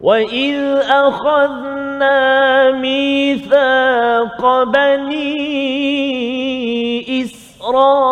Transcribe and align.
وإذ 0.00 0.58
أخذنا 0.90 2.70
ميثاق 2.72 4.62
بني 4.62 5.34
إسرائيل 7.22 8.02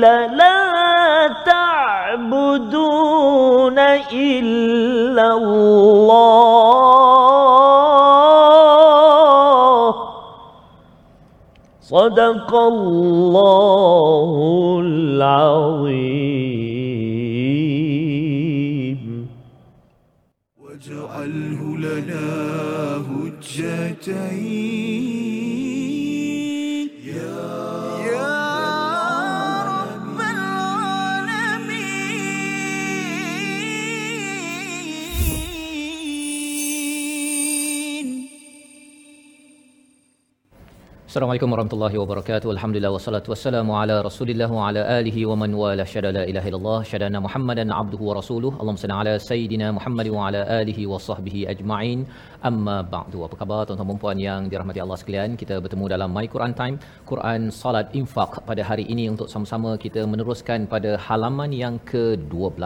لا 0.00 1.28
تعبدون 1.46 2.98
إلا 4.12 5.32
الله 5.32 6.74
صدق 11.80 12.54
الله 12.54 14.36
العظيم 14.84 16.35
day 24.06 24.45
Assalamualaikum 41.16 41.52
warahmatullahi 41.54 41.96
wabarakatuh. 42.00 42.48
Alhamdulillah 42.54 42.90
wassalatu 42.94 43.30
wassalamu 43.32 43.72
ala 43.82 43.94
Rasulillah 44.06 44.48
wa 44.56 44.64
ala 44.68 44.80
alihi 44.96 45.20
wa 45.28 45.36
man 45.42 45.50
wala 45.60 45.84
syada 45.92 46.10
la 46.16 46.24
ilaha 46.30 46.48
illallah 46.50 46.80
syadana 46.90 47.22
Muhammadan 47.26 47.70
abduhu 47.78 48.08
wa 48.08 48.16
rasuluh. 48.18 48.50
Allahumma 48.60 48.82
salli 48.82 48.96
ala 49.02 49.14
sayidina 49.28 49.68
Muhammad 49.76 50.08
wa 50.16 50.26
ala 50.26 50.40
alihi 50.58 50.84
wa 50.90 50.98
sahbihi 51.06 51.40
ajma'in. 51.52 52.00
Amma 52.48 52.74
ba'du. 52.94 53.22
Apa 53.26 53.36
khabar 53.40 53.60
tuan-tuan 53.68 53.88
dan 53.92 54.00
puan 54.02 54.18
yang 54.26 54.42
dirahmati 54.50 54.82
Allah 54.84 54.98
sekalian? 55.02 55.38
Kita 55.42 55.54
bertemu 55.64 55.88
dalam 55.94 56.12
My 56.16 56.26
Quran 56.34 56.52
Time, 56.60 56.76
Quran 57.12 57.48
Salat 57.60 57.96
Infak 58.00 58.34
pada 58.50 58.62
hari 58.70 58.84
ini 58.96 59.06
untuk 59.14 59.30
sama-sama 59.34 59.72
kita 59.86 60.04
meneruskan 60.12 60.68
pada 60.74 60.92
halaman 61.06 61.50
yang 61.62 61.80
ke-12 61.92 62.60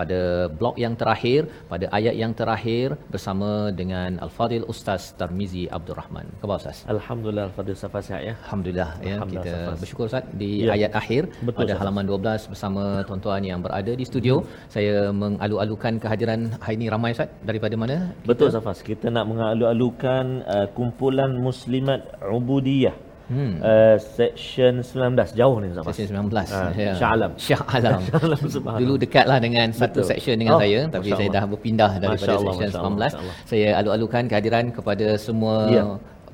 pada 0.00 0.20
blok 0.58 0.76
yang 0.84 0.96
terakhir, 1.02 1.40
pada 1.74 1.92
ayat 2.00 2.16
yang 2.22 2.32
terakhir 2.40 2.96
bersama 3.12 3.52
dengan 3.82 4.10
Al-Fadil 4.28 4.66
Ustaz 4.74 5.12
Tarmizi 5.20 5.66
Abdul 5.76 6.00
Rahman. 6.02 6.26
Khabar 6.40 6.58
Ustaz? 6.62 6.80
Alhamdulillah 6.96 7.46
Al-Fadil 7.50 7.80
Safas 7.82 8.04
ya. 8.08 8.18
Alhamdulillah 8.38 8.90
ya 9.02 9.16
kita 9.26 9.50
Safas. 9.50 9.78
bersyukur 9.82 10.04
Ustaz 10.06 10.24
di 10.32 10.50
Ya. 10.62 10.72
ayat 10.72 10.92
akhir 10.94 11.22
Betul, 11.40 11.58
pada 11.58 11.70
Safas. 11.70 11.80
halaman 11.82 12.04
12 12.06 12.42
bersama 12.46 12.82
tuan-tuan 13.02 13.42
yang 13.42 13.58
berada 13.58 13.92
di 13.92 14.04
studio. 14.04 14.34
Saya 14.68 14.94
mengalu-alukan 15.12 15.98
kehadiran 15.98 16.40
hari 16.58 16.74
ini 16.78 16.86
ramai 16.88 17.10
Ustaz 17.10 17.28
daripada 17.42 17.74
mana? 17.74 17.96
Betul 18.22 18.48
Safas. 18.48 18.78
Kita 18.82 19.06
nak 19.08 19.26
mengalu-alukan 19.26 20.24
uh, 20.46 20.66
kumpulan 20.70 21.34
muslimat 21.38 22.00
ubudiyah. 22.22 22.94
Hmm. 23.32 23.54
Uh, 23.64 23.96
section 23.96 24.84
19 24.84 25.32
jauh 25.32 25.56
ni 25.56 25.72
Safas. 25.72 25.94
Section 25.94 26.20
19. 26.20 26.52
Ah, 26.52 26.68
Ya. 26.76 26.92
Shah 26.92 27.10
Alam. 27.16 27.30
Shah 27.38 27.62
Alam. 27.70 28.00
Dulu 28.82 28.94
dekatlah 29.00 29.38
dengan 29.40 29.72
satu 29.72 30.04
section 30.04 30.36
dengan 30.36 30.54
Oh, 30.54 30.60
saya 30.60 30.80
tapi 30.86 31.08
Masya 31.08 31.16
saya 31.16 31.28
Allah. 31.30 31.38
dah 31.38 31.44
berpindah 31.48 31.90
daripada 31.96 32.12
Masya 32.12 32.34
Allah, 32.34 32.52
section 32.52 32.68
Masya 32.68 32.78
Allah, 32.78 32.92
19. 32.92 33.00
Masya 33.00 33.20
Allah. 33.22 33.34
Saya 33.48 33.68
alu-alukan 33.80 34.22
kehadiran 34.28 34.64
kepada 34.70 35.06
semua 35.16 35.54
Ya. 35.70 35.84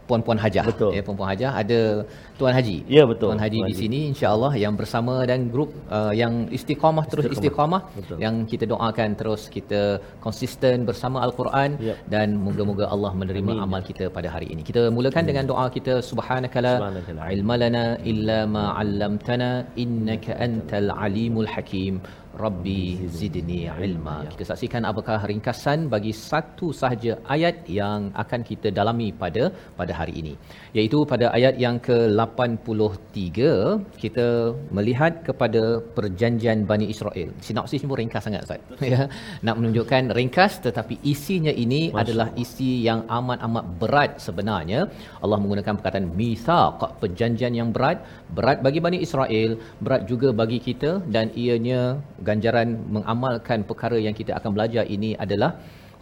Puan-puan 0.08 0.38
hajah. 0.44 0.64
Betul. 0.70 0.90
Ya, 0.96 1.02
puan-puan 1.06 1.28
hajah 1.32 1.50
ada 1.62 1.80
Tuan 2.38 2.54
Haji. 2.56 2.76
Ya, 2.96 3.02
betul. 3.10 3.28
Tuan 3.30 3.40
Haji 3.44 3.58
Tuan 3.60 3.68
di 3.70 3.74
Haji. 3.74 3.82
sini 3.82 4.00
insya-Allah 4.12 4.52
yang 4.64 4.74
bersama 4.80 5.14
dan 5.30 5.40
grup 5.54 5.70
uh, 5.96 6.12
yang 6.20 6.34
istiqamah 6.58 7.04
terus 7.12 7.24
Istiqamah. 7.26 7.36
istiqamah 7.36 7.82
Betul. 7.98 8.16
yang 8.24 8.34
kita 8.52 8.64
doakan 8.72 9.08
terus 9.20 9.42
kita 9.56 9.80
konsisten 10.26 10.76
bersama 10.90 11.18
al-Quran 11.26 11.70
Ya. 11.88 11.94
dan 12.14 12.28
moga-moga 12.46 12.86
Allah 12.94 13.12
menerima 13.22 13.52
Amin. 13.54 13.64
amal 13.66 13.80
kita 13.90 14.04
pada 14.16 14.28
hari 14.34 14.46
ini. 14.54 14.62
Kita 14.70 14.82
mulakan 14.98 15.24
dengan 15.30 15.44
doa 15.50 15.66
kita 15.76 15.96
subhanakala 16.10 16.72
Subhanakala. 16.78 17.22
ilma 17.36 17.54
lana 17.62 17.84
illa 18.12 18.38
ma 18.54 18.64
'allamtana 18.80 19.50
innaka 19.84 20.38
antal 20.48 20.88
alimul 21.06 21.50
hakim. 21.54 21.94
Rabbi 22.44 22.80
zidni 23.18 23.60
ilma. 23.86 24.16
Kita 24.32 24.44
saksikan 24.50 24.82
apakah 24.90 25.18
ringkasan 25.30 25.78
bagi 25.94 26.12
satu 26.28 26.66
sahaja 26.80 27.12
ayat 27.34 27.56
yang 27.78 28.00
akan 28.22 28.40
kita 28.50 28.68
dalami 28.78 29.08
pada 29.22 29.44
pada 29.78 29.92
hari 30.00 30.14
ini. 30.20 30.34
Iaitu 30.76 30.98
pada 31.12 31.26
ayat 31.38 31.54
yang 31.64 31.76
ke-83 31.88 33.28
kita 34.02 34.26
melihat 34.76 35.12
kepada 35.28 35.62
perjanjian 35.96 36.62
Bani 36.70 36.86
Israel. 36.94 37.28
Sinopsis 37.46 37.84
pun 37.90 37.98
ringkas 38.02 38.24
sangat 38.28 38.46
Ustaz. 38.46 38.62
Ya, 38.88 39.04
nak 39.46 39.56
menunjukkan 39.60 40.16
ringkas 40.16 40.52
tetapi 40.66 40.94
isinya 41.12 41.52
ini 41.64 41.80
Masya 41.92 42.00
adalah 42.02 42.28
isi 42.42 42.70
yang 42.88 43.00
amat-amat 43.18 43.64
berat 43.80 44.10
sebenarnya. 44.26 44.80
Allah 45.24 45.38
menggunakan 45.42 45.74
perkataan 45.78 46.06
mithaq, 46.20 46.80
perjanjian 47.02 47.52
yang 47.60 47.68
berat, 47.76 47.98
berat 48.36 48.58
bagi 48.66 48.80
Bani 48.86 48.98
Israel, 49.06 49.50
berat 49.84 50.02
juga 50.10 50.28
bagi 50.40 50.58
kita 50.68 50.90
dan 51.14 51.28
ianya 51.44 51.80
ganjaran 52.28 52.68
mengamalkan 52.96 53.58
perkara 53.70 53.98
yang 54.06 54.14
kita 54.20 54.32
akan 54.38 54.50
belajar 54.56 54.84
ini 54.96 55.10
adalah 55.24 55.50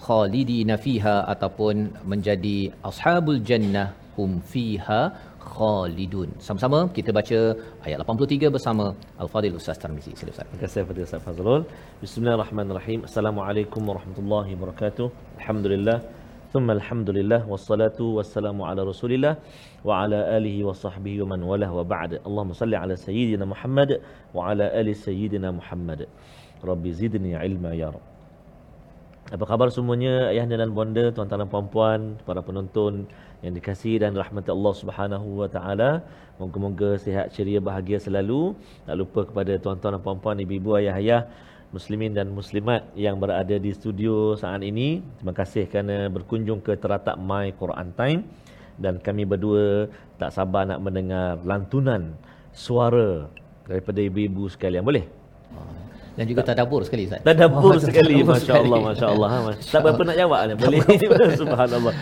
khalidina 0.06 0.74
fiha 0.84 1.16
ataupun 1.34 1.76
menjadi 2.12 2.58
ashabul 2.90 3.40
jannah 3.48 3.88
hum 4.16 4.30
fiha 4.52 5.00
khalidun. 5.54 6.28
Sama-sama 6.46 6.78
kita 6.96 7.10
baca 7.18 7.38
ayat 7.86 7.98
83 8.04 8.54
bersama 8.56 8.86
Al-Fadil 9.24 9.56
Ustaz 9.60 9.78
Tarmizi. 9.82 10.12
Sila 10.18 10.30
Ustaz. 10.34 10.46
Terima 10.50 10.62
kasih 10.64 10.80
kepada 10.84 11.00
Ustaz 11.08 11.22
Fazrul. 11.26 11.62
Bismillahirrahmanirrahim. 12.04 13.00
Assalamualaikum 13.08 13.82
warahmatullahi 13.90 14.52
wabarakatuh. 14.56 15.08
Alhamdulillah. 15.40 15.98
Thumma 16.56 16.72
alhamdulillah 16.72 17.44
wassalatu 17.44 18.16
wassalamu 18.16 18.64
ala 18.64 18.80
Rasulillah 18.80 19.36
wa 19.84 20.08
ala 20.08 20.40
alihi 20.40 20.64
wa 20.64 20.72
sahbihi 20.72 21.20
wa 21.20 21.36
man 21.36 21.44
walah 21.44 21.68
wa 21.68 21.84
ba'd. 21.84 22.16
Allahumma 22.24 22.56
salli 22.56 22.72
ala 22.72 22.96
sayyidina 22.96 23.44
Muhammad 23.44 24.00
wa 24.32 24.48
ala 24.48 24.72
ali 24.72 24.96
sayyidina 24.96 25.52
Muhammad. 25.52 26.08
Rabbi 26.64 26.96
zidni 26.96 27.36
ilma 27.36 27.76
ya 27.76 27.92
Rabb. 27.92 28.00
Apa 29.36 29.44
khabar 29.44 29.68
semuanya 29.68 30.32
ayahanda 30.32 30.56
dan 30.64 30.72
bonda, 30.72 31.12
tuan-tuan 31.12 31.44
dan 31.44 31.50
puan-puan, 31.52 32.16
para 32.24 32.40
penonton 32.40 33.04
yang 33.44 33.52
dikasihi 33.52 34.00
dan 34.00 34.16
rahmat 34.16 34.48
Allah 34.48 34.72
Subhanahu 34.72 35.44
wa 35.44 35.52
taala. 35.52 36.08
Moga-moga 36.40 36.96
sihat 36.96 37.36
ceria 37.36 37.60
bahagia 37.60 38.00
selalu. 38.00 38.56
Tak 38.88 38.96
lupa 38.96 39.28
kepada 39.28 39.60
tuan-tuan 39.60 39.92
dan 39.92 40.00
puan-puan, 40.00 40.40
ibu-ibu, 40.40 40.80
ayah-ayah 40.80 41.28
muslimin 41.74 42.14
dan 42.14 42.30
muslimat 42.30 42.86
yang 42.94 43.18
berada 43.18 43.56
di 43.58 43.70
studio 43.74 44.38
saat 44.38 44.62
ini. 44.62 45.02
Terima 45.18 45.34
kasih 45.34 45.66
kerana 45.66 46.06
berkunjung 46.10 46.62
ke 46.62 46.78
teratak 46.78 47.18
My 47.18 47.50
Quran 47.54 47.90
Time 47.94 48.20
dan 48.76 49.00
kami 49.00 49.24
berdua 49.24 49.88
tak 50.20 50.32
sabar 50.32 50.68
nak 50.68 50.80
mendengar 50.84 51.40
lantunan 51.42 52.12
suara 52.52 53.28
daripada 53.66 53.98
ibu-ibu 54.00 54.46
sekalian. 54.46 54.84
Boleh? 54.84 55.04
Dan 56.16 56.24
juga 56.24 56.40
tadabbur 56.42 56.80
sekali 56.80 57.04
Ustaz. 57.04 57.20
Tadabbur 57.20 57.72
Oh, 57.72 57.78
sekali 57.78 58.24
masya-Allah 58.24 58.78
masya-Allah. 58.88 59.28
ha, 59.28 59.38
Mas- 59.46 59.68
Tak 59.68 59.80
berapa 59.80 60.00
nak 60.00 60.16
jawab 60.16 60.38
ni. 60.42 60.52
Boleh 60.56 60.80
subhanallah. 61.40 61.92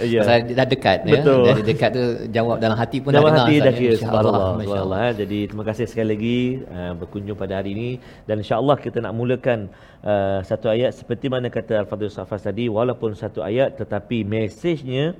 Ya. 0.00 0.20
Pasal 0.22 0.38
dah 0.48 0.62
dekat 0.64 0.98
Betul. 1.02 1.42
ya. 1.42 1.46
Dari 1.50 1.62
dekat 1.64 1.90
tu 1.90 2.02
jawab 2.30 2.56
dalam 2.56 2.76
hati 2.76 2.98
pun 2.98 3.10
Dalam 3.10 3.26
dah 3.26 3.34
dengar. 3.34 3.44
hati 3.44 3.54
Ustaz, 3.54 3.66
dah 3.66 3.74
ya. 3.74 3.80
kira 3.82 3.90
Insya 3.90 4.02
subhanallah. 4.06 4.38
Allah, 4.38 4.54
Masya 4.54 4.64
subhanallah. 4.64 4.98
Allah. 5.02 5.10
eh. 5.10 5.18
Jadi 5.18 5.38
terima 5.44 5.64
kasih 5.64 5.84
sekali 5.84 6.08
lagi 6.08 6.38
uh, 6.64 6.92
berkunjung 6.94 7.34
pada 7.34 7.52
hari 7.58 7.70
ini 7.72 7.90
dan 8.22 8.36
insya-Allah 8.38 8.76
kita 8.78 8.98
nak 9.00 9.12
mulakan 9.12 9.58
uh, 10.00 10.38
satu 10.40 10.70
ayat 10.70 10.94
seperti 10.94 11.26
mana 11.26 11.50
kata 11.50 11.74
Al-Fadhil 11.76 12.08
Safas 12.08 12.40
tadi 12.40 12.70
walaupun 12.70 13.12
satu 13.12 13.42
ayat 13.42 13.74
tetapi 13.74 14.22
mesejnya 14.22 15.18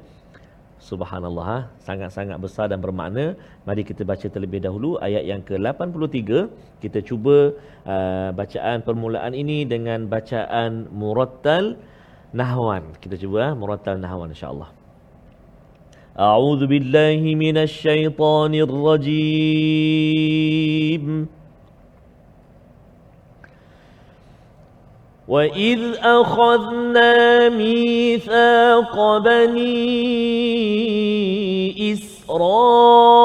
Subhanallah 0.84 1.46
ha? 1.48 1.58
sangat-sangat 1.81 2.36
besar 2.44 2.69
dan 2.69 2.78
bermakna. 2.84 3.40
Mari 3.64 3.82
kita 3.88 4.04
baca 4.04 4.26
terlebih 4.28 4.60
dahulu 4.60 5.00
ayat 5.00 5.25
yang 5.25 5.40
ke-83. 5.40 6.52
Kita 6.84 7.00
cuba 7.00 7.56
uh, 7.88 8.28
bacaan 8.36 8.84
permulaan 8.84 9.32
ini 9.32 9.64
dengan 9.64 10.04
bacaan 10.14 10.92
murattal 10.92 11.81
nahwan. 12.36 12.92
Kita 13.00 13.16
cuba 13.16 13.40
uh, 13.48 13.56
murattal 13.56 13.96
nahwan 13.96 14.28
insya-Allah. 14.36 14.69
A'udzu 16.14 16.69
billahi 16.69 17.32
minasy 17.32 17.88
syaithanir 17.88 18.69
rajim. 18.69 19.25
وإذ 25.29 25.81
أخذنا 26.03 27.49
ميثاق 27.49 29.19
بني 29.19 29.94
إسرائيل 31.93 33.25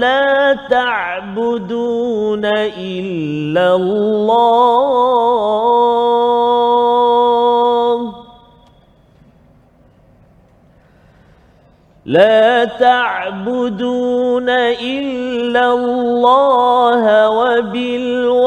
لا 0.00 0.58
تعبدون 0.70 2.44
إلا 2.44 3.74
الله 3.76 5.47
لا 12.08 12.64
تعبدون 12.64 14.48
إلا 14.48 15.72
الله 15.74 17.30
وبالوالدين 17.30 18.40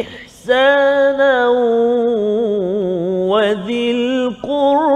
إحسانا 0.00 1.48
وذي 3.28 3.90
القربى. 3.90 4.88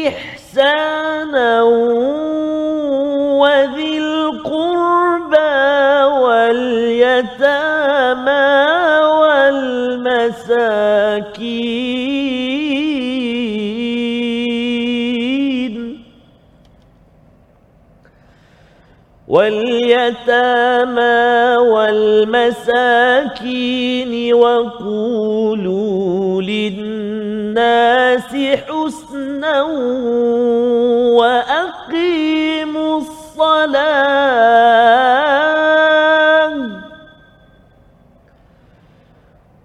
إحسانا 0.08 1.64
وذي 3.42 3.93
واليتامى 7.14 8.34
والمساكين 15.04 16.04
واليتامى 19.28 21.02
والمساكين 22.54 23.14
وقولوا 24.34 25.62
للناس 26.42 28.32
حسنا 28.68 29.62
وأقيموا 31.20 32.98
الصلاة 32.98 34.83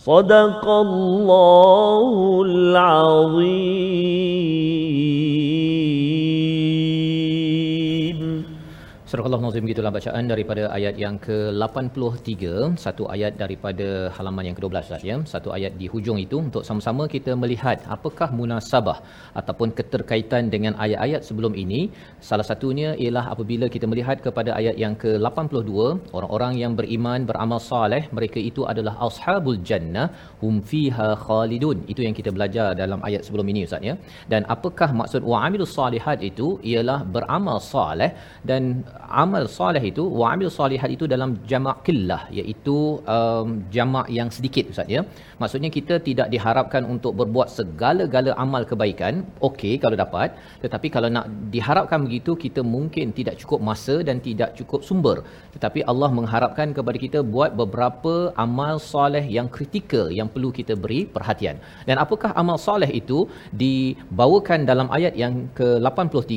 صدق 0.05 0.69
الله 0.69 2.43
العظيم 2.47 4.01
Allah 9.24 9.40
Nazim 9.44 9.66
gitulah 9.70 9.92
bacaan 9.96 10.26
daripada 10.32 10.64
ayat 10.78 10.96
yang 11.04 11.16
ke-83, 11.26 12.32
satu 12.84 13.04
ayat 13.14 13.34
daripada 13.42 13.88
halaman 14.16 14.44
yang 14.48 14.56
ke-12 14.58 14.76
Ustaz 14.88 15.04
ya. 15.10 15.16
Satu 15.34 15.50
ayat 15.58 15.74
di 15.82 15.88
hujung 15.94 16.18
itu 16.24 16.36
untuk 16.46 16.64
sama-sama 16.68 17.04
kita 17.16 17.32
melihat 17.42 17.78
apakah 17.96 18.30
munasabah 18.40 18.98
ataupun 19.42 19.70
keterkaitan 19.78 20.50
dengan 20.54 20.74
ayat-ayat 20.86 21.22
sebelum 21.30 21.54
ini. 21.64 21.82
Salah 22.30 22.48
satunya 22.50 22.90
ialah 23.04 23.26
apabila 23.34 23.70
kita 23.76 23.86
melihat 23.92 24.18
kepada 24.28 24.52
ayat 24.60 24.76
yang 24.84 24.96
ke-82, 25.04 25.72
orang-orang 26.18 26.54
yang 26.64 26.74
beriman 26.80 27.30
beramal 27.30 27.62
soleh, 27.70 28.04
mereka 28.18 28.42
itu 28.50 28.64
adalah 28.74 28.96
ashabul 29.08 29.62
jannah 29.70 30.08
hum 30.42 30.56
fiha 30.72 31.10
khalidun. 31.28 31.78
Itu 31.94 32.02
yang 32.08 32.18
kita 32.20 32.34
belajar 32.38 32.68
dalam 32.84 33.00
ayat 33.10 33.22
sebelum 33.28 33.48
ini 33.54 33.62
Ustaz 33.70 33.90
ya. 33.90 33.96
Dan 34.34 34.44
apakah 34.56 34.90
maksud 35.02 35.22
wa'amilus 35.32 35.76
salihat 35.80 36.20
itu 36.32 36.50
ialah 36.74 37.00
beramal 37.16 37.60
soleh 37.74 38.12
dan 38.50 38.64
amal 39.24 39.44
soleh 39.58 39.84
itu 39.92 40.04
wa 40.20 40.26
amil 40.34 40.50
salihat 40.58 40.90
itu 40.96 41.06
dalam 41.14 41.32
jamak 41.52 41.78
qillah 41.88 42.22
iaitu 42.40 42.78
um, 43.16 43.48
jamak 43.76 44.08
yang 44.18 44.30
sedikit 44.38 44.72
ustaz 44.74 44.90
ya. 44.96 45.02
Maksudnya 45.42 45.70
kita 45.78 45.96
tidak 46.08 46.28
diharapkan 46.34 46.84
untuk 46.94 47.14
berbuat 47.20 47.48
segala-gala 47.58 48.32
amal 48.44 48.64
kebaikan 48.72 49.24
okey 49.48 49.74
kalau 49.84 49.98
dapat 50.04 50.30
tetapi 50.64 50.88
kalau 50.96 51.10
nak 51.16 51.26
diharapkan 51.56 52.00
begitu 52.08 52.34
kita 52.46 52.62
mungkin 52.76 53.16
tidak 53.20 53.36
cukup 53.42 53.60
masa 53.70 53.96
dan 54.08 54.20
tidak 54.28 54.52
cukup 54.60 54.82
sumber. 54.90 55.18
Tetapi 55.56 55.80
Allah 55.92 56.10
mengharapkan 56.20 56.70
kepada 56.78 56.98
kita 57.06 57.20
buat 57.36 57.52
beberapa 57.62 58.14
amal 58.46 58.76
soleh 58.92 59.26
yang 59.38 59.48
kritikal 59.56 60.08
yang 60.20 60.28
perlu 60.34 60.50
kita 60.60 60.74
beri 60.84 61.02
perhatian. 61.16 61.58
Dan 61.88 61.96
apakah 62.04 62.32
amal 62.42 62.58
soleh 62.68 62.92
itu 63.02 63.20
dibawakan 63.64 64.60
dalam 64.72 64.88
ayat 64.98 65.14
yang 65.24 65.34
ke-83 65.60 66.36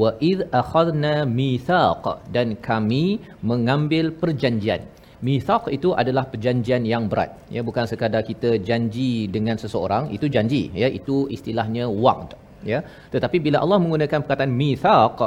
wa 0.00 0.10
id 0.30 0.40
akhadna 0.60 1.14
mithaq 1.38 1.91
dan 2.36 2.54
kami 2.68 3.04
mengambil 3.50 4.12
perjanjian 4.22 4.82
Mithaq 5.26 5.70
itu 5.76 5.88
adalah 6.02 6.24
perjanjian 6.30 6.82
yang 6.92 7.04
berat. 7.10 7.30
Ya, 7.54 7.62
bukan 7.68 7.86
sekadar 7.90 8.22
kita 8.30 8.58
janji 8.68 9.30
dengan 9.34 9.54
seseorang, 9.54 10.10
itu 10.16 10.26
janji. 10.34 10.62
Ya, 10.74 10.88
itu 10.98 11.16
istilahnya 11.36 11.86
wa'd. 12.04 12.34
Ya, 12.70 12.78
tetapi 13.14 13.38
bila 13.46 13.58
Allah 13.62 13.78
menggunakan 13.82 14.18
perkataan 14.22 14.50
mithaq 14.60 15.18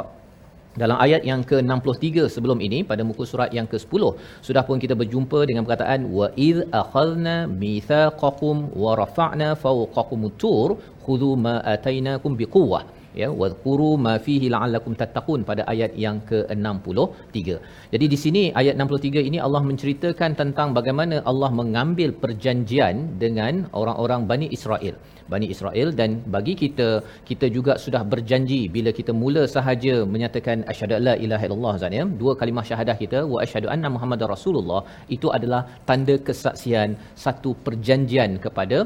dalam 0.82 0.96
ayat 1.04 1.22
yang 1.30 1.40
ke-63 1.50 2.28
sebelum 2.34 2.58
ini 2.66 2.78
pada 2.90 3.02
muka 3.08 3.24
surat 3.30 3.50
yang 3.58 3.68
ke-10 3.72 4.02
sudah 4.46 4.62
pun 4.68 4.76
kita 4.84 4.94
berjumpa 5.00 5.40
dengan 5.48 5.64
perkataan 5.64 6.00
wa 6.18 6.28
id 6.48 6.58
akhadna 6.80 7.36
mithaqakum 7.62 8.56
wa 8.82 8.92
rafa'na 9.00 9.48
fawqakum 9.62 10.22
tur 10.42 10.68
khudhu 11.04 11.30
ma 11.44 11.54
atainakum 11.74 12.36
biquwwah 12.40 12.82
ya 13.22 13.28
wadhkuru 13.40 13.90
ma 14.06 14.14
fihi 14.26 14.48
la'allakum 14.54 14.94
tattaqun 15.00 15.42
pada 15.50 15.62
ayat 15.72 15.92
yang 16.04 16.18
ke-63. 16.30 17.38
Jadi 17.92 18.06
di 18.12 18.18
sini 18.24 18.42
ayat 18.60 18.74
63 18.84 19.28
ini 19.30 19.40
Allah 19.46 19.62
menceritakan 19.70 20.32
tentang 20.40 20.70
bagaimana 20.78 21.18
Allah 21.30 21.50
mengambil 21.60 22.12
perjanjian 22.24 22.96
dengan 23.24 23.54
orang-orang 23.80 24.22
Bani 24.32 24.48
Israel. 24.58 24.96
Bani 25.32 25.46
Israel 25.54 25.88
dan 26.00 26.10
bagi 26.34 26.54
kita 26.62 26.88
kita 27.28 27.46
juga 27.56 27.72
sudah 27.84 28.02
berjanji 28.12 28.60
bila 28.76 28.90
kita 28.98 29.12
mula 29.22 29.42
sahaja 29.54 29.94
menyatakan 30.14 30.62
asyhadu 30.72 30.98
la 31.08 31.14
ilaha 31.24 31.44
illallah 31.46 31.74
Zan 31.82 31.96
ya 31.98 32.04
dua 32.20 32.32
kalimah 32.40 32.64
syahadah 32.68 32.96
kita 33.02 33.20
wa 33.32 33.38
asyhadu 33.44 33.70
anna 33.74 33.90
muhammadar 33.94 34.30
rasulullah 34.34 34.80
itu 35.16 35.30
adalah 35.38 35.62
tanda 35.88 36.16
kesaksian 36.28 36.94
satu 37.24 37.52
perjanjian 37.66 38.38
kepada 38.46 38.78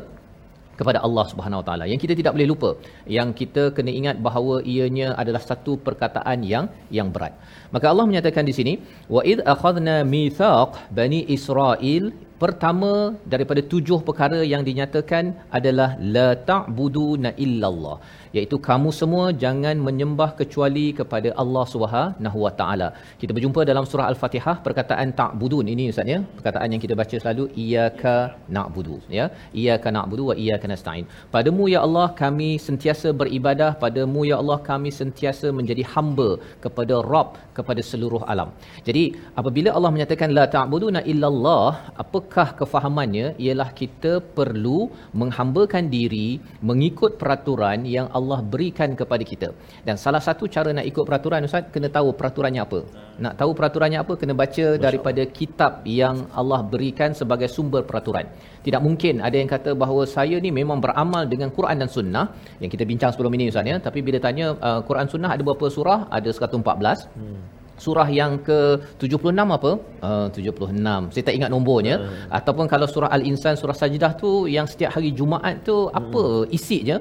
kepada 0.80 0.98
Allah 1.06 1.24
Subhanahu 1.32 1.60
Wa 1.60 1.66
Taala. 1.68 1.84
Yang 1.92 2.00
kita 2.04 2.14
tidak 2.20 2.32
boleh 2.36 2.48
lupa 2.52 2.70
yang 3.18 3.30
kita 3.40 3.64
kena 3.76 3.92
ingat 4.00 4.16
bahawa 4.26 4.56
ianya 4.74 5.08
adalah 5.22 5.42
satu 5.50 5.74
perkataan 5.86 6.40
yang 6.52 6.66
yang 6.98 7.10
berat. 7.14 7.34
Maka 7.74 7.86
Allah 7.92 8.06
menyatakan 8.10 8.46
di 8.50 8.54
sini 8.58 8.74
wa 9.16 9.22
id 9.32 9.40
akhadna 9.54 9.96
mithaq 10.14 10.80
bani 11.00 11.20
israil 11.36 12.06
pertama 12.42 12.92
daripada 13.32 13.62
tujuh 13.72 13.98
perkara 14.08 14.40
yang 14.52 14.62
dinyatakan 14.68 15.24
adalah 15.58 15.88
la 16.14 16.28
ta'buduna 16.50 17.30
illallah 17.44 17.96
iaitu 18.36 18.56
kamu 18.68 18.90
semua 18.98 19.24
jangan 19.42 19.76
menyembah 19.86 20.28
kecuali 20.40 20.86
kepada 20.98 21.28
Allah 21.42 21.64
Subhanahu 21.74 22.38
Wa 22.44 22.52
Taala. 22.60 22.88
Kita 23.20 23.32
berjumpa 23.36 23.60
dalam 23.70 23.84
surah 23.90 24.06
Al-Fatihah 24.12 24.56
perkataan 24.66 25.08
ta'budun 25.20 25.66
ini 25.74 25.86
ustaz 25.92 26.12
ya. 26.14 26.18
Perkataan 26.38 26.68
yang 26.74 26.82
kita 26.84 26.94
baca 27.00 27.16
selalu 27.22 27.44
iyyaka 27.64 28.14
na'budu 28.56 28.98
ya. 29.18 29.26
Iyyaka 29.60 29.90
na'budu 29.96 30.24
wa 30.30 30.36
iyyaka 30.42 30.70
nasta'in. 30.72 31.06
Padamu 31.34 31.66
ya 31.74 31.80
Allah 31.86 32.06
kami 32.22 32.50
sentiasa 32.68 33.10
beribadah, 33.22 33.70
padamu 33.84 34.22
ya 34.30 34.38
Allah 34.42 34.58
kami 34.70 34.92
sentiasa 35.00 35.48
menjadi 35.60 35.84
hamba 35.94 36.30
kepada 36.66 36.96
Rabb 37.12 37.30
kepada 37.58 37.82
seluruh 37.90 38.22
alam. 38.32 38.48
Jadi 38.88 39.04
apabila 39.40 39.70
Allah 39.76 39.90
menyatakan 39.94 40.30
la 40.38 40.46
ta'buduna 40.56 41.02
illallah, 41.12 41.68
apakah 42.04 42.29
pekah 42.30 42.50
kefahamannya 42.58 43.26
ialah 43.44 43.66
kita 43.80 44.12
perlu 44.36 44.78
menghambakan 45.20 45.84
diri 45.94 46.28
mengikut 46.68 47.18
peraturan 47.20 47.82
yang 47.94 48.06
Allah 48.18 48.38
berikan 48.52 48.94
kepada 49.00 49.24
kita. 49.30 49.48
Dan 49.86 49.98
salah 50.04 50.22
satu 50.26 50.46
cara 50.54 50.70
nak 50.78 50.86
ikut 50.90 51.02
peraturan 51.08 51.48
ustaz 51.48 51.66
kena 51.74 51.90
tahu 51.96 52.14
peraturannya 52.20 52.62
apa. 52.66 52.80
Nak 53.24 53.34
tahu 53.40 53.50
peraturannya 53.58 53.98
apa 54.04 54.14
kena 54.20 54.34
baca 54.42 54.66
daripada 54.86 55.22
kitab 55.38 55.82
yang 56.00 56.16
Allah 56.40 56.60
berikan 56.72 57.10
sebagai 57.20 57.50
sumber 57.56 57.82
peraturan. 57.90 58.30
Tidak 58.66 58.80
mungkin 58.86 59.18
ada 59.26 59.36
yang 59.42 59.50
kata 59.54 59.74
bahawa 59.82 60.06
saya 60.16 60.38
ni 60.46 60.52
memang 60.60 60.78
beramal 60.84 61.26
dengan 61.26 61.50
Quran 61.58 61.82
dan 61.82 61.90
sunnah 61.96 62.26
yang 62.62 62.70
kita 62.74 62.86
bincang 62.86 63.10
sebelum 63.10 63.34
ini 63.38 63.50
ustaz 63.50 63.66
ya. 63.72 63.76
Tapi 63.86 64.06
bila 64.06 64.22
tanya 64.22 64.54
uh, 64.68 64.80
Quran 64.86 65.10
sunnah 65.10 65.34
ada 65.34 65.42
berapa 65.42 65.66
surah? 65.66 66.00
Ada 66.18 66.30
114. 66.30 67.10
Hmm 67.18 67.59
surah 67.84 68.08
yang 68.20 68.32
ke 68.48 68.58
76 69.02 69.56
apa? 69.56 69.70
Uh, 70.08 70.26
76. 70.36 71.12
Saya 71.14 71.24
tak 71.28 71.34
ingat 71.38 71.50
nombornya 71.54 71.96
uh. 72.04 72.38
ataupun 72.38 72.66
kalau 72.72 72.86
surah 72.94 73.10
Al-Insan 73.16 73.56
surah 73.60 73.76
Sajdah 73.80 74.12
tu 74.22 74.30
yang 74.56 74.68
setiap 74.72 74.90
hari 74.96 75.10
Jumaat 75.18 75.56
tu 75.68 75.76
apa 76.00 76.22
uh. 76.34 76.56
isinya? 76.58 76.98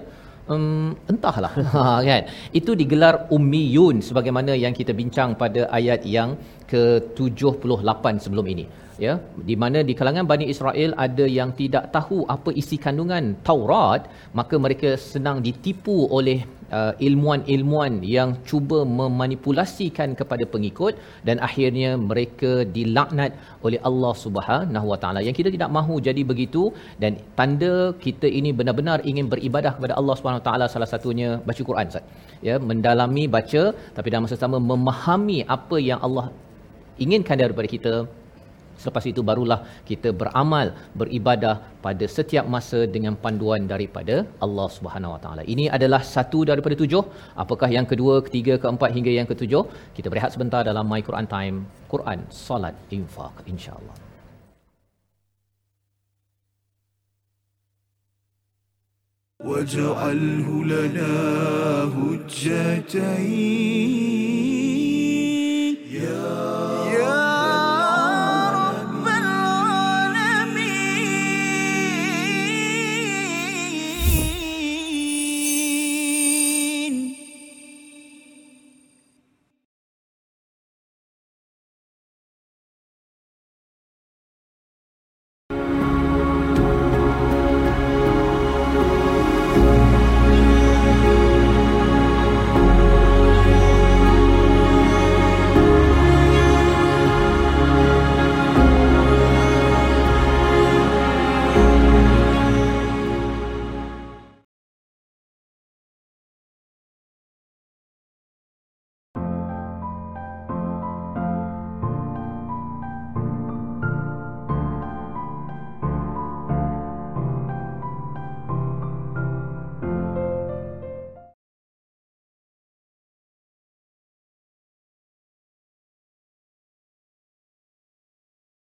Um, 0.53 0.97
entahlah 1.11 1.51
ha, 1.77 1.81
kan 2.07 2.23
itu 2.59 2.71
digelar 2.79 3.29
ummiyun 3.35 4.01
sebagaimana 4.07 4.57
yang 4.63 4.73
kita 4.79 4.97
bincang 4.99 5.37
pada 5.41 5.61
ayat 5.77 6.01
yang 6.15 6.29
ke-78 6.71 8.05
sebelum 8.25 8.45
ini 8.53 8.65
ya 9.05 9.13
di 9.49 9.55
mana 9.63 9.79
di 9.89 9.93
kalangan 9.99 10.25
Bani 10.31 10.45
Israel 10.53 10.91
ada 11.05 11.25
yang 11.37 11.49
tidak 11.59 11.83
tahu 11.95 12.25
apa 12.35 12.49
isi 12.61 12.77
kandungan 12.85 13.25
Taurat 13.47 14.09
maka 14.39 14.55
mereka 14.65 14.89
senang 15.11 15.37
ditipu 15.47 15.97
oleh 16.17 16.39
uh, 16.77 16.93
ilmuan-ilmuan 17.07 17.93
yang 18.15 18.29
cuba 18.49 18.79
memanipulasikan 18.99 20.09
kepada 20.19 20.45
pengikut 20.53 20.93
dan 21.27 21.37
akhirnya 21.47 21.91
mereka 22.09 22.51
dilaknat 22.77 23.31
oleh 23.67 23.79
Allah 23.89 24.13
Subhanahu 24.23 24.87
Wa 24.91 24.99
Taala. 25.03 25.21
Yang 25.27 25.35
kita 25.41 25.49
tidak 25.55 25.71
mahu 25.77 25.95
jadi 26.07 26.21
begitu 26.31 26.63
dan 27.03 27.15
tanda 27.39 27.75
kita 28.05 28.29
ini 28.39 28.51
benar-benar 28.59 28.99
ingin 29.11 29.27
beribadah 29.33 29.73
kepada 29.77 29.95
Allah 29.99 30.15
Subhanahu 30.19 30.41
Wa 30.43 30.47
Taala 30.49 30.65
salah 30.75 30.89
satunya 30.93 31.29
baca 31.49 31.61
Quran 31.69 31.91
Ustaz. 31.91 32.05
Ya 32.47 32.55
mendalami 32.69 33.25
baca 33.37 33.63
tapi 33.97 34.07
dalam 34.11 34.25
masa 34.27 34.39
sama 34.45 34.59
memahami 34.71 35.39
apa 35.57 35.77
yang 35.89 35.99
Allah 36.07 36.27
inginkan 37.05 37.37
daripada 37.43 37.67
kita 37.75 37.93
Selepas 38.84 39.04
itu 39.10 39.20
barulah 39.28 39.60
kita 39.90 40.08
beramal, 40.20 40.66
beribadah 41.00 41.54
pada 41.84 42.04
setiap 42.16 42.44
masa 42.54 42.80
dengan 42.94 43.14
panduan 43.24 43.62
daripada 43.72 44.16
Allah 44.46 44.68
Subhanahu 44.76 45.14
Wa 45.14 45.20
Taala. 45.24 45.42
Ini 45.54 45.64
adalah 45.76 46.00
satu 46.14 46.40
daripada 46.50 46.76
tujuh. 46.82 47.04
Apakah 47.44 47.68
yang 47.76 47.86
kedua, 47.92 48.14
ketiga, 48.26 48.56
keempat 48.64 48.90
hingga 48.96 49.12
yang 49.18 49.28
ketujuh? 49.32 49.62
Kita 49.96 50.08
berehat 50.14 50.32
sebentar 50.36 50.62
dalam 50.70 50.84
My 50.94 51.00
Quran 51.08 51.28
Time. 51.36 51.56
Quran, 51.94 52.18
Salat, 52.28 52.76
Infak. 52.98 53.34
InsyaAllah. 53.52 53.96
واجعله 59.44 60.48
لنا 60.64 61.14
هجتين 61.96 63.44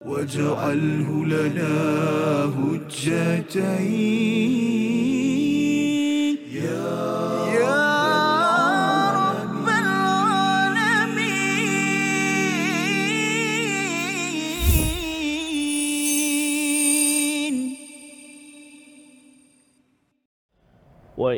واجعله 0.04 1.24
لنا 1.26 1.74
هجتين. 2.56 4.00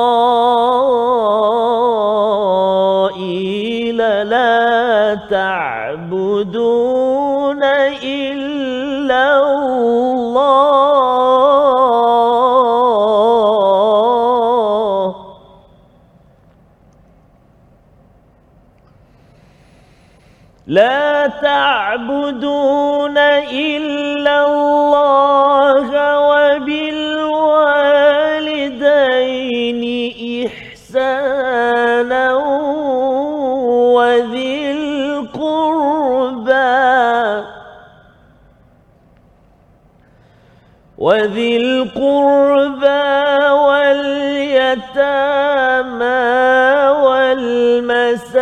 لا 4.28 5.14
تعبدون 5.30 7.01
تعبدون 22.32 23.18
إلا 23.52 24.46
الله 24.46 25.88
وبالوالدين 26.28 27.02
إحسانا 30.46 32.34
وذي 33.96 34.70
القربى 34.72 35.62
وذي 40.98 41.56
القربى 41.56 43.02
واليتامى 43.66 45.02
والمساكين 47.04 48.32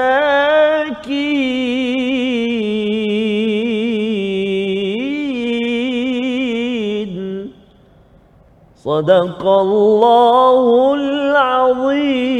صدق 8.90 9.46
الله 9.46 10.94
العظيم. 10.94 12.30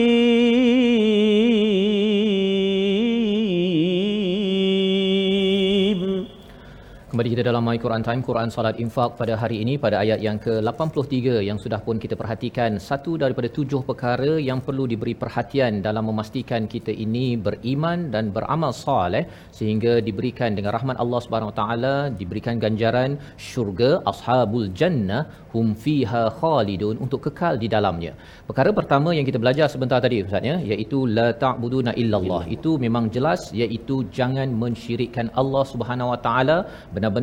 Kita 7.41 7.57
dalam 7.57 7.65
My 7.69 7.79
Quran 7.85 8.03
Time, 8.07 8.23
Quran 8.29 8.49
Salat 8.55 8.77
Infak 8.85 9.11
pada 9.19 9.35
hari 9.43 9.57
ini 9.65 9.75
pada 9.85 9.97
ayat 10.05 10.19
yang 10.25 10.39
ke-83 10.45 11.41
yang 11.49 11.59
sudah 11.63 11.79
pun 11.87 11.97
kita 12.03 12.15
perhatikan 12.21 12.77
satu 12.87 13.13
daripada 13.23 13.49
tujuh 13.59 13.81
perkara 13.91 14.33
yang 14.49 14.59
perlu 14.67 14.85
diberi 14.93 15.15
perhatian 15.23 15.81
dalam 15.87 16.05
memastikan 16.11 16.69
kita 16.75 16.93
ini 17.05 17.25
beriman 17.47 18.13
dan 18.15 18.29
beramal 18.35 18.73
soleh 18.81 19.25
sehingga 19.59 19.93
diberikan 20.09 20.53
dengan 20.59 20.77
rahmat 20.77 21.01
Allah 21.05 21.21
Subhanahu 21.27 21.51
Wa 21.53 21.57
Taala 21.61 21.95
diberikan 22.21 22.61
ganjaran 22.65 23.17
syurga 23.49 23.91
ashabul 24.13 24.69
jannah 24.81 25.23
hum 25.55 25.73
fiha 25.85 26.23
khalidun 26.41 27.01
untuk 27.07 27.23
kekal 27.27 27.57
di 27.65 27.71
dalamnya. 27.77 28.13
Perkara 28.51 28.71
pertama 28.81 29.17
yang 29.17 29.27
kita 29.31 29.41
belajar 29.45 29.67
sebentar 29.77 30.01
tadi 30.05 30.21
Ustaz 30.27 30.51
ya 30.51 30.59
iaitu 30.71 31.01
la 31.17 31.29
ta'buduna 31.45 31.95
illallah. 32.03 32.43
Itu 32.59 32.73
memang 32.85 33.07
jelas 33.17 33.49
iaitu 33.63 33.97
jangan 34.19 34.49
mensyirikkan 34.63 35.29
Allah 35.41 35.65
Subhanahu 35.73 36.13
Wa 36.13 36.21
Taala 36.29 36.59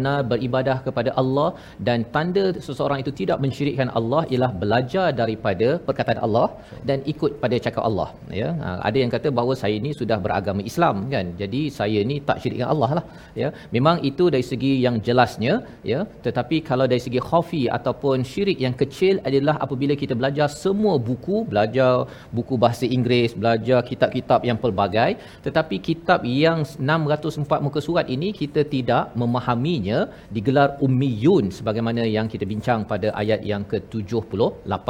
benar 0.08 0.18
beribadah 0.32 0.78
kepada 0.88 1.12
Allah 1.22 1.50
dan 1.88 2.00
tanda 2.16 2.46
seseorang 2.68 3.00
itu 3.04 3.12
tidak 3.20 3.38
mensyirikkan 3.44 3.90
Allah 4.00 4.22
ialah 4.32 4.52
belajar 4.62 5.08
daripada 5.22 5.68
perkataan 5.88 6.20
Allah 6.26 6.48
dan 6.90 6.98
ikut 7.14 7.32
pada 7.44 7.56
cakap 7.66 7.84
Allah 7.90 8.10
ya. 8.42 8.50
Ha, 8.64 8.70
ada 8.88 8.98
yang 9.02 9.12
kata 9.16 9.28
bahawa 9.38 9.54
saya 9.64 9.78
ni 9.86 9.92
sudah 10.02 10.18
beragama 10.26 10.62
Islam 10.72 10.96
kan. 11.14 11.26
Jadi 11.42 11.62
saya 11.80 12.00
ni 12.12 12.18
tak 12.30 12.40
syirikkan 12.44 12.70
Allah 12.74 12.90
lah 12.98 13.06
ya. 13.42 13.50
Memang 13.76 13.98
itu 14.10 14.26
dari 14.36 14.46
segi 14.52 14.74
yang 14.86 14.98
jelasnya 15.08 15.54
ya. 15.92 16.00
Tetapi 16.28 16.58
kalau 16.70 16.88
dari 16.92 17.02
segi 17.08 17.22
khafi 17.30 17.64
ataupun 17.78 18.18
syirik 18.32 18.60
yang 18.66 18.76
kecil 18.82 19.16
adalah 19.30 19.56
apabila 19.66 19.94
kita 20.04 20.14
belajar 20.22 20.48
semua 20.64 20.96
buku 21.10 21.38
belajar 21.52 21.94
buku 22.38 22.56
bahasa 22.64 22.86
Inggeris 22.96 23.32
belajar 23.42 23.80
kitab-kitab 23.90 24.42
yang 24.50 24.58
pelbagai 24.64 25.10
tetapi 25.46 25.76
kitab 25.90 26.22
yang 26.44 26.60
604 26.90 27.66
muka 27.66 27.80
surat 27.88 28.08
ini 28.16 28.30
kita 28.42 28.62
tidak 28.76 29.04
memahaminya 29.22 29.97
digelar 30.36 30.70
ummiyun 30.88 31.48
sebagaimana 31.58 32.04
yang 32.18 32.28
kita 32.34 32.48
bincang 32.54 32.82
pada 32.92 33.10
ayat 33.22 33.42
yang 33.52 33.64
ke-78 33.72 34.88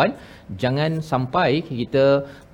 jangan 0.63 0.91
sampai 1.11 1.49
kita 1.69 2.05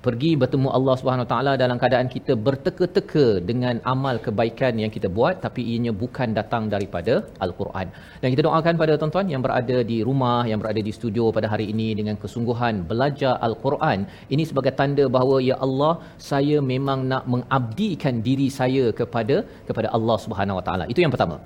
pergi 0.06 0.30
bertemu 0.40 0.68
Allah 0.76 0.94
Subhanahu 1.00 1.28
taala 1.30 1.52
dalam 1.62 1.76
keadaan 1.82 2.08
kita 2.14 2.32
berteka-teka 2.46 3.26
dengan 3.50 3.76
amal 3.92 4.16
kebaikan 4.26 4.74
yang 4.82 4.92
kita 4.96 5.08
buat 5.18 5.36
tapi 5.44 5.60
ianya 5.70 5.92
bukan 6.02 6.28
datang 6.38 6.64
daripada 6.74 7.14
al-Quran. 7.46 7.86
Dan 8.22 8.28
kita 8.34 8.42
doakan 8.46 8.80
pada 8.82 8.92
tuan-tuan 9.00 9.32
yang 9.34 9.42
berada 9.46 9.78
di 9.92 9.98
rumah, 10.08 10.40
yang 10.50 10.60
berada 10.62 10.82
di 10.88 10.92
studio 10.98 11.24
pada 11.38 11.48
hari 11.54 11.68
ini 11.74 11.88
dengan 12.00 12.18
kesungguhan 12.24 12.84
belajar 12.92 13.34
al-Quran 13.48 13.98
ini 14.34 14.44
sebagai 14.50 14.74
tanda 14.80 15.06
bahawa 15.16 15.38
ya 15.50 15.58
Allah 15.66 15.92
saya 16.30 16.58
memang 16.74 17.00
nak 17.12 17.24
mengabdikan 17.34 18.16
diri 18.28 18.48
saya 18.60 18.86
kepada 19.00 19.38
kepada 19.70 19.90
Allah 19.98 20.18
Subhanahu 20.26 20.60
taala. 20.68 20.86
Itu 20.94 21.02
yang 21.06 21.14
pertama. 21.16 21.38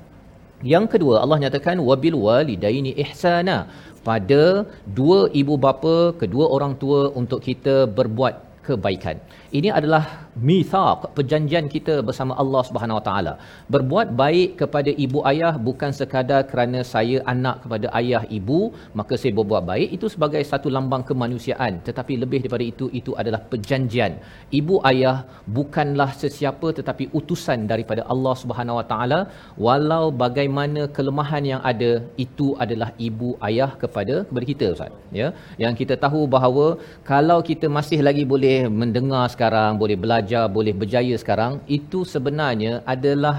Yang 0.62 0.87
kedua 0.93 1.23
Allah 1.23 1.38
nyatakan 1.43 1.79
wabil 1.88 2.19
walidaini 2.27 2.91
ihsana 3.05 3.71
pada 4.03 4.67
dua 4.99 5.31
ibu 5.41 5.55
bapa 5.55 5.97
kedua 6.21 6.50
orang 6.57 6.75
tua 6.83 7.00
untuk 7.21 7.41
kita 7.47 7.87
berbuat 7.87 8.35
kebaikan. 8.67 9.17
Ini 9.49 9.69
adalah 9.78 10.28
mithaq 10.49 11.17
perjanjian 11.17 11.67
kita 11.75 11.95
bersama 12.09 12.33
Allah 12.43 12.62
Subhanahu 12.69 12.99
Wa 12.99 13.05
Taala. 13.07 13.33
Berbuat 13.75 14.09
baik 14.23 14.61
kepada 14.61 14.90
ibu 15.05 15.25
ayah 15.31 15.52
bukan 15.69 15.88
sekadar 15.99 16.40
kerana 16.50 16.81
saya 16.90 17.25
anak 17.33 17.64
kepada 17.64 17.87
ayah 18.00 18.23
ibu 18.38 18.59
maka 18.99 19.17
saya 19.21 19.33
berbuat 19.38 19.64
baik 19.71 19.88
itu 19.97 20.07
sebagai 20.14 20.43
satu 20.50 20.69
lambang 20.76 21.05
kemanusiaan 21.11 21.81
tetapi 21.87 22.21
lebih 22.23 22.40
daripada 22.45 22.67
itu 22.73 22.88
itu 23.00 23.17
adalah 23.23 23.40
perjanjian. 23.52 24.21
Ibu 24.61 24.85
ayah 24.90 25.17
bukanlah 25.59 26.11
sesiapa 26.25 26.76
tetapi 26.81 27.07
utusan 27.21 27.64
daripada 27.73 28.05
Allah 28.12 28.35
Subhanahu 28.43 28.78
Wa 28.81 28.87
Taala 28.93 29.21
walau 29.67 30.05
bagaimana 30.25 30.85
kelemahan 30.99 31.45
yang 31.52 31.64
ada 31.73 31.93
itu 32.26 32.49
adalah 32.67 32.93
ibu 33.09 33.33
ayah 33.49 33.71
kepada 33.81 34.28
kepada 34.28 34.45
kita 34.52 34.67
ustaz 34.76 34.93
ya 35.23 35.31
yang 35.64 35.73
kita 35.81 35.97
tahu 36.05 36.21
bahawa 36.37 36.69
kalau 37.12 37.40
kita 37.50 37.67
masih 37.78 38.00
lagi 38.11 38.26
boleh 38.35 38.57
mendengar 38.81 39.25
sekarang 39.38 39.78
boleh 39.78 39.95
belajar 40.04 40.50
boleh 40.50 40.75
berjaya 40.75 41.14
sekarang 41.23 41.62
itu 41.78 42.02
sebenarnya 42.14 42.83
adalah 42.95 43.37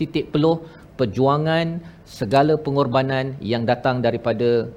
titik 0.00 0.32
peluh 0.32 0.64
perjuangan 0.96 1.66
segala 2.08 2.56
pengorbanan 2.56 3.36
yang 3.52 3.68
datang 3.68 4.00
daripada 4.06 4.72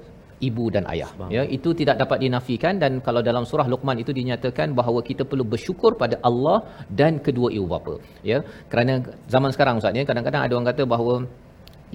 ibu 0.48 0.64
dan 0.74 0.84
ayah. 0.92 1.08
Ya 1.32 1.42
itu 1.56 1.72
tidak 1.80 1.96
dapat 2.02 2.18
dinafikan 2.24 2.76
dan 2.82 3.00
kalau 3.06 3.20
dalam 3.28 3.44
surah 3.50 3.64
luqman 3.72 3.96
itu 4.04 4.12
dinyatakan 4.12 4.76
bahawa 4.76 5.00
kita 5.08 5.24
perlu 5.30 5.44
bersyukur 5.52 5.96
pada 6.02 6.20
Allah 6.28 6.58
dan 7.00 7.24
kedua 7.26 7.48
ibu 7.56 7.66
bapa. 7.72 7.96
Ya 8.30 8.44
kerana 8.72 9.00
zaman 9.34 9.50
sekarang 9.56 9.80
ustaz 9.80 9.96
ya 9.96 10.04
kadang-kadang 10.10 10.44
ada 10.44 10.52
orang 10.56 10.68
kata 10.72 10.84
bahawa 10.84 11.14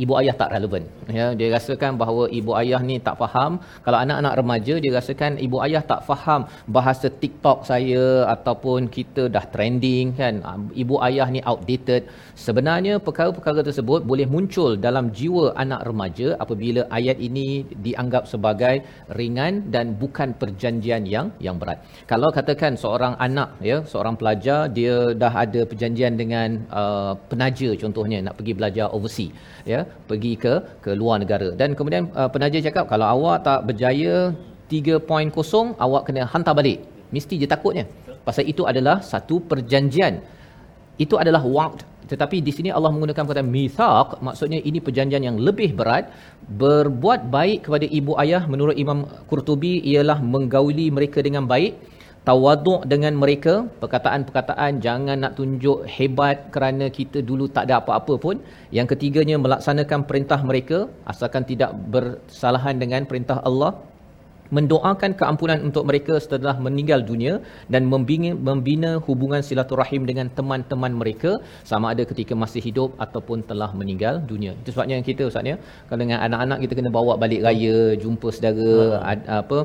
ibu 0.03 0.13
ayah 0.19 0.36
tak 0.41 0.50
relevan 0.55 0.83
ya 1.17 1.25
dia 1.39 1.48
rasakan 1.55 2.00
bahawa 2.01 2.24
ibu 2.39 2.51
ayah 2.62 2.81
ni 2.89 2.95
tak 3.07 3.15
faham. 3.21 3.51
Kalau 3.86 3.98
anak-anak 4.03 4.33
remaja 4.39 4.74
dia 4.83 4.91
rasakan 4.98 5.38
ibu 5.45 5.57
ayah 5.65 5.83
tak 5.91 6.01
faham 6.10 6.41
bahasa 6.77 7.07
TikTok 7.21 7.67
saya 7.69 8.05
ataupun 8.36 8.88
kita 8.98 9.24
dah 9.36 9.45
trending 9.53 10.07
kan? 10.19 10.36
Ibu 10.83 10.95
ayah 11.07 11.27
ni 11.36 11.41
outdated. 11.51 12.07
Sebenarnya 12.45 12.93
perkara-perkara 13.07 13.62
tersebut 13.67 14.01
boleh 14.12 14.27
muncul 14.33 14.71
dalam 14.88 15.12
jiwa 15.19 15.45
anak 15.63 15.81
remaja 15.89 16.27
apabila 16.43 16.81
ayat 17.00 17.17
ini 17.27 17.48
dianggap 17.86 18.25
sebagai 18.33 18.75
ringan 19.19 19.53
dan 19.74 19.95
bukan 20.01 20.31
perjanjian 20.41 21.03
yang 21.13 21.27
yang 21.45 21.57
berat. 21.62 21.79
Kalau 22.12 22.31
katakan 22.38 22.74
seorang 22.83 23.13
anak 23.27 23.50
ya 23.69 23.77
seorang 23.91 24.16
pelajar 24.20 24.61
dia 24.77 24.96
dah 25.24 25.33
ada 25.44 25.61
perjanjian 25.72 26.16
dengan 26.22 26.50
uh, 26.81 27.13
penaja 27.29 27.70
contohnya 27.83 28.18
nak 28.25 28.35
pergi 28.39 28.53
belajar 28.59 28.87
overseas 28.98 29.33
ya 29.72 29.80
pergi 30.09 30.33
ke 30.44 30.53
ke 30.83 30.91
luar 31.01 31.17
negara. 31.24 31.50
Dan 31.61 31.77
kemudian 31.77 32.09
uh, 32.20 32.29
penaja 32.33 32.57
cakap 32.67 32.85
kalau 32.91 33.07
awak 33.15 33.37
tak 33.48 33.59
berjaya 33.67 34.15
3.0 34.72 35.05
awak 35.85 36.01
kena 36.07 36.24
hantar 36.33 36.53
balik. 36.59 36.79
Mesti 37.15 37.35
je 37.41 37.48
takutnya. 37.53 37.85
Pasal 38.27 38.48
itu 38.51 38.63
adalah 38.72 38.98
satu 39.11 39.44
perjanjian. 39.51 40.24
Itu 41.03 41.15
adalah 41.24 41.44
wa'd 41.55 41.91
tetapi 42.11 42.37
di 42.48 42.51
sini 42.55 42.70
Allah 42.77 42.91
menggunakan 42.94 43.24
kata 43.24 43.44
mithaq. 43.55 44.20
Maksudnya 44.27 44.59
ini 44.70 44.79
perjanjian 44.85 45.24
yang 45.27 45.37
lebih 45.48 45.72
berat. 45.79 46.11
Berbuat 46.61 47.31
baik 47.35 47.59
kepada 47.65 47.87
ibu 47.87 48.11
ayah 48.24 48.44
menurut 48.51 48.75
Imam 48.75 49.07
Qurtubi 49.31 49.79
ialah 49.91 50.20
menggauli 50.33 50.91
mereka 50.91 51.24
dengan 51.27 51.48
baik 51.48 51.79
tawaduk 52.27 52.81
dengan 52.92 53.14
mereka 53.22 53.53
perkataan-perkataan 53.81 54.77
jangan 54.86 55.18
nak 55.25 55.34
tunjuk 55.40 55.90
hebat 55.96 56.53
kerana 56.53 56.86
kita 56.98 57.20
dulu 57.29 57.46
tak 57.55 57.66
ada 57.68 57.81
apa-apa 57.81 58.14
pun. 58.25 58.36
Yang 58.77 58.88
ketiganya 58.94 59.36
melaksanakan 59.42 60.05
perintah 60.10 60.40
mereka 60.50 60.77
asalkan 61.12 61.46
tidak 61.51 61.74
bersalahan 61.94 62.77
dengan 62.77 63.10
perintah 63.10 63.42
Allah 63.50 63.74
mendoakan 64.57 65.11
keampunan 65.20 65.59
untuk 65.68 65.83
mereka 65.90 66.16
setelah 66.25 66.55
meninggal 66.66 67.01
dunia 67.11 67.33
dan 67.74 67.83
membina, 67.94 68.31
membina 68.50 68.92
hubungan 69.07 69.42
silaturahim 69.50 70.03
dengan 70.09 70.27
teman-teman 70.37 70.94
mereka 71.01 71.31
sama 71.72 71.87
ada 71.94 72.03
ketika 72.11 72.33
masih 72.44 72.61
hidup 72.68 72.92
ataupun 73.05 73.40
telah 73.51 73.70
meninggal 73.81 74.18
dunia. 74.31 74.53
Itu 74.61 74.72
sebabnya 74.75 74.98
kita 75.09 75.24
Ustaz 75.31 75.51
ya, 75.51 75.57
kalau 75.87 76.01
dengan 76.03 76.20
anak-anak 76.27 76.59
kita 76.64 76.74
kena 76.79 76.92
bawa 77.00 77.14
balik 77.24 77.42
raya, 77.48 77.77
jumpa 78.03 78.27
saudara 78.35 78.72
hmm. 78.81 79.09
ad, 79.11 79.20
apa 79.42 79.59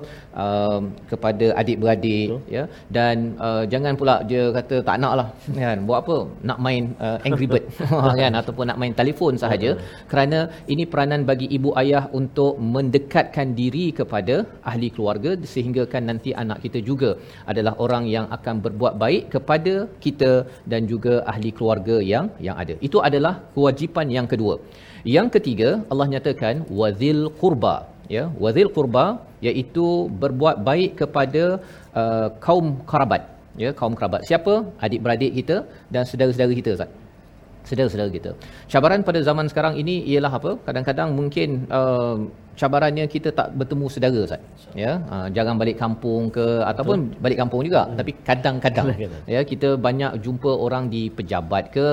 uh, 0.45 0.81
kepada 1.11 1.47
adik-beradik 1.61 2.29
Betul. 2.31 2.55
ya 2.57 2.65
dan 2.97 3.17
uh, 3.47 3.63
jangan 3.73 3.95
pula 4.01 4.15
dia 4.31 4.43
kata 4.59 4.77
tak 4.89 4.97
nak 5.03 5.15
lah 5.21 5.29
kan 5.61 5.79
buat 5.89 5.99
apa 6.05 6.17
nak 6.49 6.59
main 6.67 6.85
uh, 7.07 7.19
Angry 7.29 7.49
Bird 7.53 7.67
kan 8.23 8.33
ataupun 8.41 8.65
nak 8.71 8.79
main 8.83 8.95
telefon 9.01 9.35
sahaja 9.45 9.71
hmm. 9.75 9.83
kerana 10.11 10.39
ini 10.75 10.85
peranan 10.93 11.23
bagi 11.31 11.49
ibu 11.59 11.73
ayah 11.83 12.05
untuk 12.21 12.55
mendekatkan 12.77 13.57
diri 13.61 13.87
kepada 14.01 14.37
ahli 14.71 14.76
keluarga 14.97 15.31
sehingga 15.53 15.83
kan 15.93 16.03
nanti 16.11 16.31
anak 16.43 16.59
kita 16.65 16.79
juga 16.89 17.11
adalah 17.51 17.75
orang 17.85 18.05
yang 18.15 18.27
akan 18.37 18.57
berbuat 18.65 18.95
baik 19.03 19.25
kepada 19.35 19.75
kita 20.05 20.33
dan 20.73 20.83
juga 20.93 21.15
ahli 21.33 21.51
keluarga 21.59 21.97
yang 22.13 22.27
yang 22.47 22.57
ada. 22.65 22.75
Itu 22.89 23.01
adalah 23.09 23.35
kewajipan 23.55 24.09
yang 24.17 24.29
kedua. 24.33 24.57
Yang 25.17 25.29
ketiga 25.37 25.71
Allah 25.91 26.09
nyatakan 26.15 26.67
wazil 26.81 27.23
qurba. 27.41 27.77
Ya 28.17 28.25
wazil 28.45 28.69
qurba 28.77 29.07
iaitu 29.49 29.87
berbuat 30.23 30.57
baik 30.69 30.93
kepada 31.01 31.45
uh, 32.03 32.29
kaum 32.47 32.69
kerabat. 32.93 33.25
Ya 33.63 33.73
kaum 33.81 33.95
kerabat. 33.99 34.23
Siapa? 34.31 34.55
Adik-beradik 34.87 35.33
kita 35.41 35.59
dan 35.95 36.03
saudara-saudara 36.11 36.55
kita 36.61 36.73
Ustaz 36.79 37.06
saudara-saudara 37.69 38.11
kita. 38.17 38.31
Cabaran 38.73 39.03
pada 39.09 39.21
zaman 39.29 39.47
sekarang 39.53 39.75
ini 39.83 39.95
ialah 40.13 40.33
apa? 40.39 40.51
Kadang-kadang 40.67 41.09
mungkin 41.19 41.49
uh, 41.79 42.17
cabarannya 42.61 43.07
kita 43.15 43.31
tak 43.39 43.49
bertemu 43.59 43.87
saudara 43.95 44.21
Ustaz. 44.27 44.43
Ya, 44.83 44.93
uh, 45.15 45.27
jangan 45.37 45.55
balik 45.63 45.77
kampung 45.83 46.23
ke 46.37 46.47
ataupun 46.71 46.99
Betul. 47.11 47.23
balik 47.25 47.39
kampung 47.43 47.61
juga, 47.69 47.83
hmm. 47.85 47.97
tapi 47.99 48.13
kadang-kadang 48.31 48.87
ya 49.35 49.43
kita 49.53 49.69
banyak 49.87 50.13
jumpa 50.25 50.53
orang 50.67 50.87
di 50.95 51.03
pejabat 51.19 51.65
ke 51.77 51.89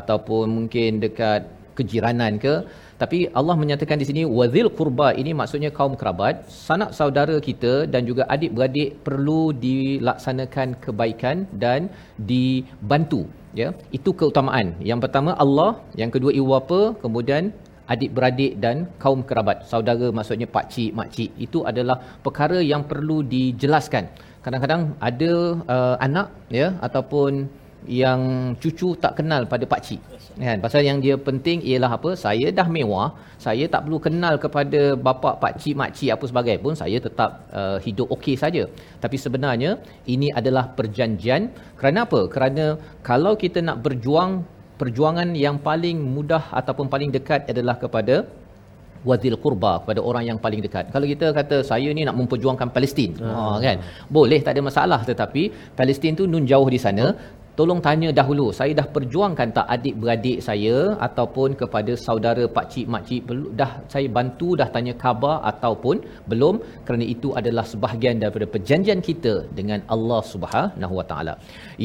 ataupun 0.00 0.44
mungkin 0.56 1.02
dekat 1.04 1.42
kejiranan 1.78 2.34
ke 2.44 2.54
tapi 3.02 3.18
Allah 3.38 3.54
menyatakan 3.62 4.00
di 4.02 4.06
sini 4.08 4.22
wazil 4.38 4.68
qurba 4.78 5.08
ini 5.22 5.32
maksudnya 5.40 5.70
kaum 5.78 5.94
kerabat 6.00 6.48
sanak 6.66 6.90
saudara 6.98 7.36
kita 7.48 7.72
dan 7.92 8.08
juga 8.10 8.24
adik-beradik 8.34 8.90
perlu 9.06 9.42
dilaksanakan 9.64 10.68
kebaikan 10.84 11.44
dan 11.64 11.92
dibantu 12.30 13.22
ya 13.60 13.68
itu 13.98 14.10
keutamaan. 14.20 14.66
Yang 14.90 15.00
pertama 15.04 15.30
Allah. 15.44 15.70
Yang 16.00 16.10
kedua 16.16 16.30
ibu 16.38 16.48
bapa. 16.54 16.80
Kemudian 17.04 17.44
adik-beradik 17.92 18.52
dan 18.64 18.76
kaum 19.02 19.20
kerabat. 19.28 19.58
Saudara 19.72 20.08
maksudnya 20.18 20.48
pak 20.56 20.66
cik 20.72 20.90
mak 20.98 21.08
cik. 21.14 21.30
Itu 21.46 21.58
adalah 21.70 21.96
perkara 22.24 22.58
yang 22.72 22.82
perlu 22.90 23.18
dijelaskan. 23.34 24.06
Kadang-kadang 24.44 24.82
ada 25.08 25.32
uh, 25.74 25.96
anak 26.06 26.28
ya 26.58 26.68
ataupun 26.86 27.32
yang 28.00 28.20
cucu 28.62 28.88
tak 29.04 29.12
kenal 29.18 29.42
pada 29.52 29.64
pak 29.72 29.80
cik 29.86 30.00
kan 30.46 30.58
pasal 30.64 30.82
yang 30.88 30.98
dia 31.04 31.14
penting 31.28 31.58
ialah 31.70 31.90
apa 31.98 32.10
saya 32.24 32.48
dah 32.58 32.66
mewah 32.76 33.08
saya 33.46 33.64
tak 33.74 33.80
perlu 33.84 33.98
kenal 34.06 34.34
kepada 34.44 34.80
bapa 35.06 35.30
pak 35.42 35.54
cik 35.60 35.74
mak 35.80 35.90
cik 35.96 36.10
apa 36.16 36.24
sebagai 36.30 36.56
pun 36.64 36.74
saya 36.82 36.98
tetap 37.06 37.30
uh, 37.60 37.78
hidup 37.86 38.08
okey 38.16 38.36
saja 38.42 38.64
tapi 39.04 39.16
sebenarnya 39.24 39.70
ini 40.14 40.30
adalah 40.40 40.64
perjanjian 40.78 41.50
kerana 41.80 42.00
apa 42.08 42.20
kerana 42.34 42.66
kalau 43.10 43.34
kita 43.44 43.60
nak 43.68 43.78
berjuang 43.86 44.32
perjuangan 44.80 45.28
yang 45.44 45.56
paling 45.68 45.98
mudah 46.16 46.44
ataupun 46.60 46.86
paling 46.94 47.10
dekat 47.16 47.48
adalah 47.52 47.76
kepada 47.84 48.16
wazil 49.10 49.34
qurba 49.44 49.72
kepada 49.82 50.00
orang 50.08 50.24
yang 50.30 50.38
paling 50.44 50.60
dekat. 50.66 50.84
Kalau 50.94 51.06
kita 51.12 51.26
kata 51.38 51.56
saya 51.70 51.88
ni 51.96 52.02
nak 52.08 52.16
memperjuangkan 52.20 52.68
Palestin, 52.76 53.10
ha. 53.22 53.30
ha 53.54 53.58
kan. 53.66 53.78
Boleh 54.16 54.40
tak 54.46 54.52
ada 54.56 54.62
masalah 54.68 55.00
tetapi 55.10 55.42
Palestin 55.80 56.18
tu 56.20 56.26
nun 56.32 56.46
jauh 56.52 56.68
di 56.76 56.80
sana. 56.86 57.06
Tolong 57.58 57.78
tanya 57.84 58.08
dahulu, 58.18 58.46
saya 58.56 58.72
dah 58.78 58.84
perjuangkan 58.94 59.48
tak 59.56 59.66
adik-beradik 59.74 60.38
saya 60.46 60.92
ataupun 61.06 61.56
kepada 61.60 61.92
saudara 62.06 62.44
pak 62.56 62.66
cik 62.72 62.86
mak 62.92 63.02
cik 63.08 63.22
dah 63.60 63.70
saya 63.92 64.08
bantu 64.16 64.48
dah 64.60 64.68
tanya 64.74 64.92
khabar 65.02 65.40
ataupun 65.50 66.04
belum 66.28 66.60
kerana 66.84 67.06
itu 67.14 67.32
adalah 67.40 67.64
sebahagian 67.72 68.20
daripada 68.20 68.46
perjanjian 68.54 69.00
kita 69.08 69.34
dengan 69.58 69.80
Allah 69.94 70.20
Subhanahu 70.32 70.94
Wa 71.00 71.06
Taala. 71.10 71.34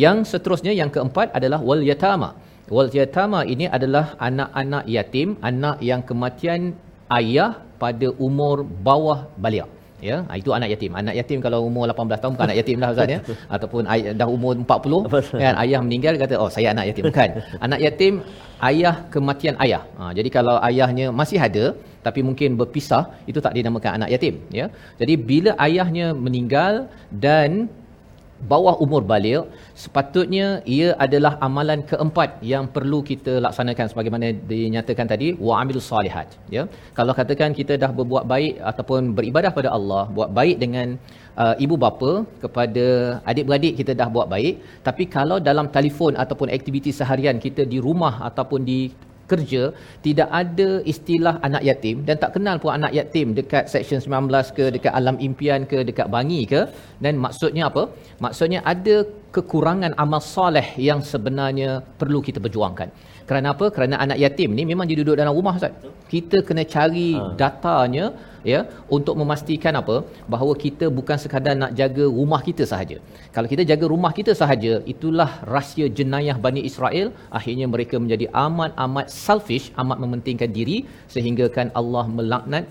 Yang 0.03 0.17
seterusnya 0.35 0.75
yang 0.81 0.91
keempat 0.91 1.31
adalah 1.39 1.63
wal 1.63 1.83
yatama. 1.91 2.35
Wal 2.75 2.91
yatama 2.91 3.47
ini 3.47 3.67
adalah 3.77 4.05
anak-anak 4.29 4.83
yatim, 4.97 5.39
anak 5.51 5.79
yang 5.79 6.03
kematian 6.03 6.75
ayah 7.19 7.51
pada 7.79 8.11
umur 8.27 8.67
bawah 8.67 9.19
balik 9.39 9.71
ya 10.09 10.17
ha, 10.29 10.33
itu 10.41 10.49
anak 10.57 10.69
yatim. 10.73 10.91
Anak 11.01 11.15
yatim 11.19 11.39
kalau 11.45 11.59
umur 11.69 11.85
18 11.93 12.21
tahun 12.21 12.31
bukan 12.35 12.45
anak 12.49 12.57
yatim 12.61 12.77
lah 12.83 12.89
ustaz 12.93 13.13
ya. 13.15 13.19
Ataupun 13.55 13.83
ay- 13.93 14.13
dah 14.21 14.27
umur 14.37 14.53
40 14.57 15.37
kan 15.43 15.55
ayah 15.63 15.79
meninggal 15.85 16.13
kata 16.23 16.35
oh 16.43 16.49
saya 16.55 16.67
anak 16.75 16.85
yatim. 16.91 17.03
Bukan. 17.09 17.29
Anak 17.65 17.79
yatim 17.85 18.13
ayah 18.69 18.95
kematian 19.13 19.55
ayah. 19.65 19.81
Ha, 19.99 20.11
jadi 20.17 20.29
kalau 20.37 20.55
ayahnya 20.69 21.07
masih 21.21 21.39
ada 21.47 21.65
tapi 22.05 22.19
mungkin 22.27 22.57
berpisah 22.61 23.03
itu 23.29 23.39
tak 23.45 23.53
dinamakan 23.57 24.01
anak 24.01 24.09
yatim 24.15 24.35
ya. 24.59 24.65
Jadi 25.01 25.13
bila 25.29 25.51
ayahnya 25.67 26.07
meninggal 26.25 26.73
dan 27.25 27.69
bawah 28.51 28.73
umur 28.85 29.01
balik 29.11 29.45
sepatutnya 29.83 30.45
ia 30.75 30.89
adalah 31.05 31.33
amalan 31.47 31.81
keempat 31.89 32.29
yang 32.51 32.65
perlu 32.75 32.99
kita 33.09 33.33
laksanakan 33.45 33.85
sebagaimana 33.91 34.27
dinyatakan 34.51 35.07
tadi 35.13 35.27
wa 35.47 35.53
amilus 35.61 35.89
salihat 35.93 36.27
ya. 36.55 36.63
Kalau 36.97 37.13
katakan 37.19 37.51
kita 37.59 37.75
dah 37.83 37.91
berbuat 37.99 38.25
baik 38.33 38.53
ataupun 38.71 39.13
beribadah 39.17 39.51
pada 39.59 39.69
Allah 39.77 40.03
buat 40.17 40.31
baik 40.39 40.57
dengan 40.63 40.87
uh, 41.43 41.55
ibu 41.65 41.75
bapa 41.83 42.11
kepada 42.43 42.85
adik-beradik 43.31 43.73
kita 43.79 43.93
dah 44.01 44.09
buat 44.15 44.27
baik 44.35 44.55
tapi 44.87 45.05
kalau 45.17 45.37
dalam 45.49 45.69
telefon 45.77 46.15
ataupun 46.23 46.49
aktiviti 46.57 46.91
seharian 46.99 47.39
kita 47.45 47.63
di 47.73 47.79
rumah 47.87 48.13
ataupun 48.29 48.61
di 48.71 48.79
kerja 49.31 49.63
tidak 50.05 50.29
ada 50.41 50.69
istilah 50.93 51.35
anak 51.47 51.63
yatim 51.69 51.97
dan 52.07 52.15
tak 52.23 52.31
kenal 52.35 52.55
pun 52.63 52.71
anak 52.79 52.91
yatim 52.97 53.27
dekat 53.39 53.65
section 53.73 53.99
19 54.05 54.57
ke 54.57 54.65
dekat 54.75 54.93
alam 54.99 55.17
impian 55.27 55.63
ke 55.71 55.79
dekat 55.89 56.07
bangi 56.15 56.41
ke. 56.53 56.61
Dan 57.03 57.13
maksudnya 57.25 57.63
apa? 57.71 57.83
Maksudnya 58.25 58.59
ada 58.73 58.95
kekurangan 59.35 59.93
amal 60.03 60.21
soleh 60.33 60.67
yang 60.89 60.99
sebenarnya 61.11 61.69
perlu 61.99 62.19
kita 62.27 62.39
berjuangkan 62.45 62.89
kerana 63.31 63.47
apa? 63.55 63.65
Kerana 63.75 63.95
anak 64.05 64.17
yatim 64.23 64.51
ni 64.57 64.63
memang 64.69 64.85
dia 64.89 64.97
duduk 64.99 65.15
dalam 65.19 65.33
rumah 65.37 65.53
Ustaz. 65.59 65.73
Kita 66.13 66.37
kena 66.47 66.63
cari 66.73 67.09
ha. 67.15 67.27
datanya 67.41 68.05
ya 68.51 68.59
untuk 68.95 69.15
memastikan 69.21 69.73
apa? 69.81 69.95
Bahawa 70.33 70.53
kita 70.63 70.85
bukan 70.97 71.17
sekadar 71.23 71.55
nak 71.61 71.71
jaga 71.79 72.05
rumah 72.17 72.41
kita 72.47 72.65
sahaja. 72.71 72.97
Kalau 73.35 73.47
kita 73.53 73.63
jaga 73.71 73.87
rumah 73.93 74.11
kita 74.19 74.35
sahaja 74.41 74.73
itulah 74.93 75.29
rahsia 75.55 75.87
jenayah 75.99 76.35
Bani 76.45 76.63
Israel. 76.71 77.07
Akhirnya 77.39 77.67
mereka 77.75 77.95
menjadi 78.03 78.27
amat 78.45 78.73
amat 78.85 79.07
selfish 79.25 79.67
amat 79.83 79.97
mementingkan 80.03 80.51
diri 80.59 80.77
sehingga 81.15 81.47
kan 81.57 81.69
Allah 81.81 82.05
melaknat 82.19 82.67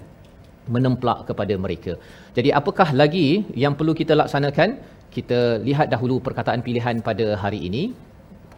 menemplak 0.75 1.21
kepada 1.29 1.57
mereka. 1.65 1.93
Jadi 2.37 2.51
apakah 2.61 2.89
lagi 3.03 3.29
yang 3.65 3.75
perlu 3.81 3.95
kita 4.03 4.13
laksanakan? 4.23 4.71
Kita 5.17 5.39
lihat 5.69 5.89
dahulu 5.95 6.17
perkataan 6.27 6.61
pilihan 6.67 6.99
pada 7.09 7.29
hari 7.45 7.61
ini. 7.69 7.85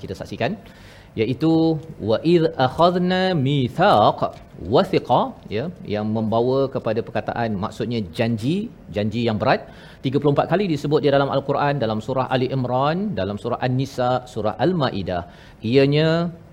Kita 0.01 0.15
saksikan 0.19 0.53
iaitu 1.20 1.53
wa 2.09 2.16
id 2.33 2.44
akhadna 2.66 3.22
mithaq 3.46 4.20
wathiqa 4.75 5.22
ya 5.57 5.64
yang 5.94 6.07
membawa 6.16 6.59
kepada 6.75 7.01
perkataan 7.07 7.51
maksudnya 7.64 8.01
janji 8.18 8.57
janji 8.96 9.22
yang 9.29 9.38
berat. 9.42 9.62
34 10.07 10.51
kali 10.53 10.64
disebut 10.72 11.01
di 11.05 11.11
dalam 11.14 11.31
al-Quran 11.35 11.75
dalam 11.83 11.98
surah 12.07 12.27
Ali 12.35 12.46
Imran 12.57 12.98
dalam 13.20 13.37
surah 13.42 13.59
An-Nisa 13.66 14.11
surah 14.33 14.55
Al-Maidah. 14.64 15.22
Ianya 15.70 16.09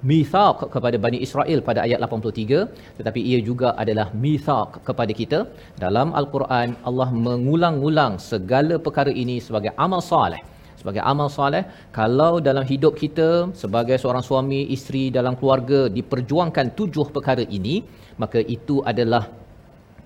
mithaq 0.10 0.60
kepada 0.74 0.98
Bani 1.06 1.20
Israel 1.28 1.60
pada 1.70 1.80
ayat 1.88 2.00
83 2.10 3.00
tetapi 3.00 3.22
ia 3.32 3.40
juga 3.50 3.72
adalah 3.84 4.08
mithaq 4.26 4.86
kepada 4.90 5.14
kita. 5.22 5.40
Dalam 5.86 6.10
al-Quran 6.22 6.78
Allah 6.90 7.10
mengulang-ulang 7.28 8.16
segala 8.32 8.78
perkara 8.88 9.14
ini 9.24 9.38
sebagai 9.48 9.74
amal 9.86 10.04
soleh 10.12 10.42
sebagai 10.80 11.02
amal 11.12 11.28
soleh 11.38 11.64
kalau 12.00 12.32
dalam 12.48 12.64
hidup 12.72 12.94
kita 13.02 13.30
sebagai 13.62 13.98
seorang 14.02 14.24
suami 14.30 14.62
isteri 14.76 15.04
dalam 15.18 15.36
keluarga 15.40 15.80
diperjuangkan 15.98 16.68
tujuh 16.80 17.08
perkara 17.16 17.44
ini 17.60 17.76
maka 18.22 18.40
itu 18.56 18.80
adalah 18.92 19.24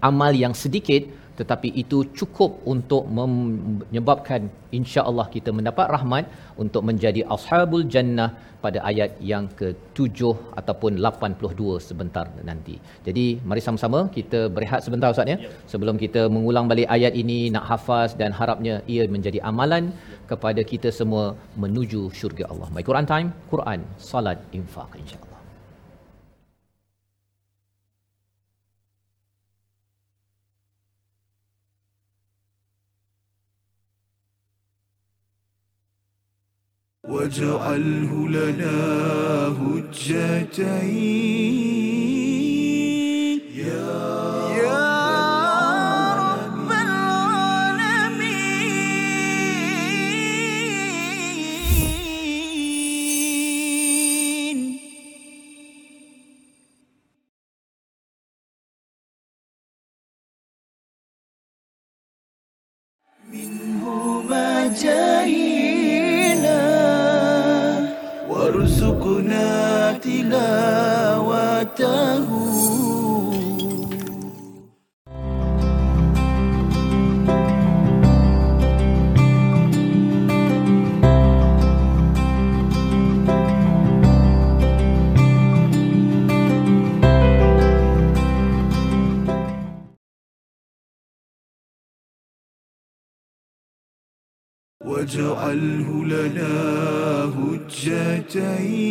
amal 0.09 0.31
yang 0.43 0.53
sedikit 0.63 1.03
tetapi 1.39 1.69
itu 1.83 1.99
cukup 2.19 2.51
untuk 2.73 3.03
menyebabkan 3.17 4.41
insya-Allah 4.77 5.25
kita 5.35 5.49
mendapat 5.57 5.87
rahmat 5.95 6.25
untuk 6.63 6.83
menjadi 6.89 7.21
ashabul 7.35 7.85
jannah 7.93 8.29
pada 8.63 8.79
ayat 8.89 9.11
yang 9.31 9.45
ke-7 9.59 10.19
ataupun 10.59 10.91
82 11.07 11.79
sebentar 11.87 12.25
nanti. 12.49 12.75
Jadi 13.07 13.25
mari 13.49 13.61
sama-sama 13.65 13.99
kita 14.17 14.39
berehat 14.55 14.81
sebentar 14.85 15.09
Ustaz 15.15 15.33
ya. 15.33 15.37
Sebelum 15.73 15.97
kita 16.03 16.23
mengulang 16.35 16.71
balik 16.71 16.87
ayat 16.97 17.13
ini 17.23 17.39
nak 17.55 17.67
hafaz 17.71 18.15
dan 18.21 18.31
harapnya 18.39 18.75
ia 18.95 19.03
menjadi 19.17 19.41
amalan 19.51 19.91
kepada 20.31 20.63
kita 20.71 20.91
semua 20.99 21.25
menuju 21.65 22.01
syurga 22.19 22.47
Allah. 22.53 22.69
My 22.77 22.85
Quran 22.89 23.07
time, 23.13 23.29
Quran, 23.53 23.79
salat, 24.11 24.39
infak 24.59 24.91
insya-Allah. 25.03 25.32
واجعله 37.07 38.29
لنا 38.29 38.77
هجتين. 39.47 41.03
يا 43.55 44.42
ذوقنا 69.03 69.99
تلاوته. 70.03 71.03
واجعله 95.03 96.05
لنا 96.05 96.53
هجتين. 97.35 98.83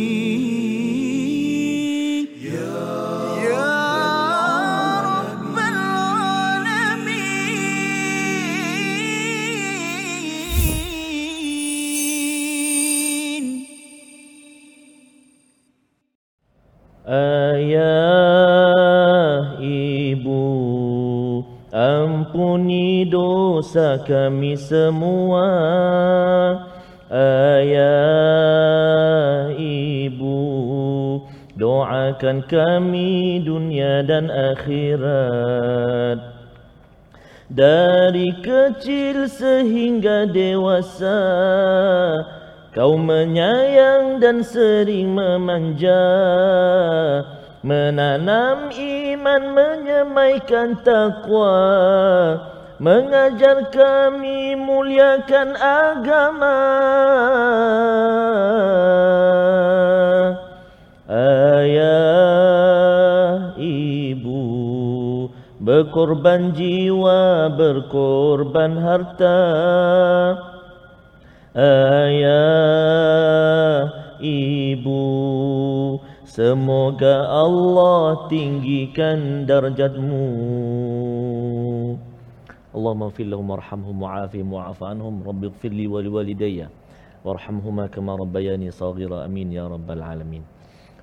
Dosa 23.73 23.97
kami 24.05 24.53
semua 24.53 25.49
Ayah 27.09 27.89
ibu. 29.57 30.37
Doakan 31.57 32.45
kami 32.45 33.41
dunia 33.41 34.05
dan 34.05 34.29
akhirat. 34.29 36.21
Dari 37.49 38.29
kecil 38.45 39.25
sehingga 39.25 40.29
dewasa 40.29 41.21
Kau 42.77 42.93
menyayang 42.97 44.21
dan 44.21 44.45
sering 44.45 45.17
memanja. 45.17 46.05
Menanam 47.65 48.69
iman 48.69 49.41
menyemaikan 49.53 50.81
takwa 50.85 51.57
Mengajar 52.83 53.71
kami 53.71 54.59
muliakan 54.59 55.55
agama. 55.55 56.59
Ayah 61.07 61.95
ibu 63.55 64.43
Berkorban 65.63 66.51
jiwa, 66.51 67.47
berkorban 67.55 68.75
harta. 68.83 69.39
Ayah 71.55 72.67
ibu 74.19 75.07
Semoga 76.27 77.31
Allah 77.31 78.27
tinggikan 78.27 79.47
darjatmu 79.47 80.27
Allahumma 82.73 83.13
fir 83.13 83.29
lahum 83.29 83.53
warhamhum 83.53 83.95
wa'afihim 84.01 84.49
wa'afu 84.49 84.83
anhum 84.89 85.21
Rabbi 85.21 85.53
gfir 85.53 85.71
li 85.71 85.85
wa 85.85 86.01
liwalidayya 86.01 86.67
Warhamhuma 87.21 87.87
kama 87.87 88.17
rabbayani 88.17 88.73
saghira 88.73 89.23
amin 89.23 89.53
ya 89.53 89.69
rabbal 89.69 90.01
alamin 90.01 90.41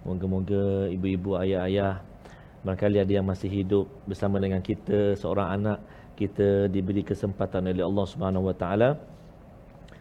Moga-moga 0.03 0.91
ibu-ibu 0.91 1.39
ayah-ayah 1.39 2.03
Barangkali 2.67 3.01
ada 3.01 3.13
yang 3.15 3.25
masih 3.25 3.49
hidup 3.49 3.87
bersama 4.05 4.43
dengan 4.43 4.59
kita 4.61 5.15
Seorang 5.15 5.63
anak 5.63 5.79
kita 6.21 6.69
diberi 6.69 7.01
kesempatan 7.01 7.73
oleh 7.73 7.81
Allah 7.81 8.05
Subhanahu 8.05 8.53
Wa 8.53 8.57
Taala 8.61 8.91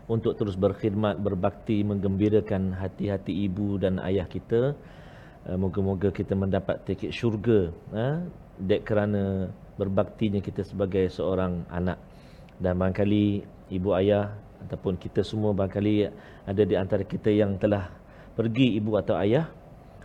untuk 0.10 0.34
terus 0.36 0.58
berkhidmat, 0.58 1.22
berbakti, 1.22 1.86
menggembirakan 1.86 2.74
hati-hati 2.74 3.46
ibu 3.46 3.78
dan 3.78 4.02
ayah 4.02 4.26
kita. 4.26 4.74
Uh, 5.46 5.56
moga-moga 5.56 6.12
kita 6.12 6.36
mendapat 6.36 6.84
tiket 6.84 7.16
syurga 7.16 7.72
ha? 7.96 8.20
dek 8.60 8.84
kerana 8.84 9.48
berbaktinya 9.80 10.44
kita 10.44 10.68
sebagai 10.68 11.08
seorang 11.08 11.64
anak. 11.72 11.96
Dan 12.60 12.76
barangkali 12.76 13.48
ibu 13.72 13.96
ayah 13.96 14.36
ataupun 14.68 15.00
kita 15.00 15.24
semua 15.24 15.56
barangkali 15.56 16.12
ada 16.44 16.64
di 16.68 16.76
antara 16.76 17.08
kita 17.08 17.32
yang 17.32 17.56
telah 17.56 17.88
pergi 18.36 18.76
ibu 18.76 19.00
atau 19.00 19.16
ayah. 19.16 19.48